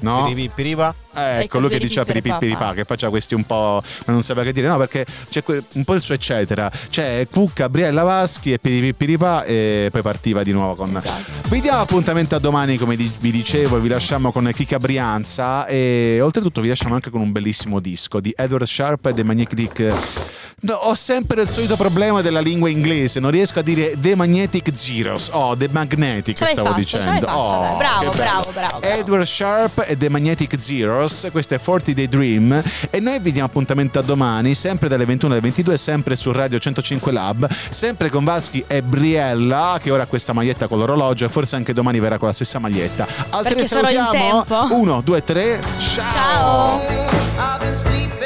No? 0.00 0.24
Piripiripa? 0.26 0.94
Eh, 1.14 1.42
ecco, 1.42 1.58
lui 1.58 1.68
che 1.68 1.78
diceva 1.78 2.04
piripipiripà, 2.04 2.72
che 2.74 2.84
faceva 2.84 3.10
questi 3.10 3.34
un 3.34 3.44
po'. 3.44 3.82
non 4.06 4.22
sapeva 4.22 4.44
che 4.44 4.52
dire. 4.52 4.68
No, 4.68 4.76
perché 4.78 5.06
c'è 5.28 5.42
un 5.46 5.84
po' 5.84 5.94
il 5.94 6.00
suo 6.00 6.14
eccetera. 6.14 6.70
C'è 6.90 7.26
Cucca, 7.30 7.68
Briella 7.68 8.02
Vaschi 8.02 8.52
e 8.52 8.58
piripipiripà 8.58 9.44
e 9.44 9.88
poi 9.90 10.02
partiva 10.02 10.42
di 10.42 10.52
nuovo 10.52 10.74
con. 10.74 10.96
Esatto. 10.96 11.48
Vi 11.48 11.60
diamo 11.60 11.80
appuntamento 11.80 12.34
a 12.34 12.38
domani, 12.38 12.78
come 12.78 12.96
vi 12.96 13.30
dicevo, 13.30 13.76
e 13.76 13.80
vi 13.80 13.88
lasciamo 13.88 14.32
con 14.32 14.50
Kika 14.52 14.78
Brianza 14.78 15.66
e 15.66 16.18
oltretutto 16.20 16.60
vi 16.60 16.68
lasciamo 16.68 16.94
anche 16.94 17.10
con 17.10 17.20
un 17.20 17.32
bellissimo 17.32 17.80
disco 17.80 18.20
di 18.20 18.32
Edward 18.36 18.66
Sharp 18.66 19.06
e 19.06 19.14
The 19.14 19.22
Magnetic. 19.22 20.33
No, 20.64 20.72
ho 20.76 20.94
sempre 20.94 21.42
il 21.42 21.48
solito 21.48 21.76
problema 21.76 22.22
della 22.22 22.40
lingua 22.40 22.70
inglese, 22.70 23.20
non 23.20 23.30
riesco 23.30 23.58
a 23.58 23.62
dire 23.62 23.96
The 24.00 24.16
Magnetic 24.16 24.70
Zeros. 24.74 25.28
Oh, 25.30 25.54
The 25.54 25.68
Magnetic 25.70 26.34
Ce 26.34 26.46
stavo 26.46 26.68
fatto, 26.68 26.80
dicendo. 26.80 27.26
fatta, 27.26 27.36
oh. 27.36 27.76
Bravo, 27.76 28.10
bravo, 28.12 28.50
bravo, 28.50 28.50
bravo. 28.50 28.80
Edward 28.80 29.26
Sharp 29.26 29.84
e 29.86 29.94
The 29.98 30.08
Magnetic 30.08 30.58
Zeros, 30.58 31.28
questo 31.30 31.52
è 31.52 31.60
40 31.60 31.92
Day 31.92 32.08
Dream 32.08 32.62
e 32.88 32.98
noi 32.98 33.18
vi 33.20 33.30
diamo 33.32 33.46
appuntamento 33.48 33.98
a 33.98 34.02
domani, 34.02 34.54
sempre 34.54 34.88
dalle 34.88 35.04
21 35.04 35.32
alle 35.32 35.42
22, 35.42 35.76
sempre 35.76 36.16
su 36.16 36.32
Radio 36.32 36.58
105 36.58 37.12
Lab, 37.12 37.46
sempre 37.68 38.08
con 38.08 38.24
Vaschi 38.24 38.64
e 38.66 38.80
Briella 38.82 39.78
che 39.82 39.90
ora 39.90 40.04
ha 40.04 40.06
questa 40.06 40.32
maglietta 40.32 40.66
con 40.66 40.78
l'orologio 40.78 41.26
e 41.26 41.28
forse 41.28 41.56
anche 41.56 41.74
domani 41.74 42.00
verrà 42.00 42.16
con 42.16 42.28
la 42.28 42.34
stessa 42.34 42.58
maglietta. 42.58 43.06
Altre 43.28 43.52
Perché 43.54 43.66
sarò 43.68 43.90
in 43.90 43.96
salutiamo? 43.96 44.44
tempo. 44.46 44.74
Uno, 44.74 45.02
due, 45.02 45.22
tre, 45.22 45.60
ciao. 45.78 46.80
Ciao. 46.80 48.23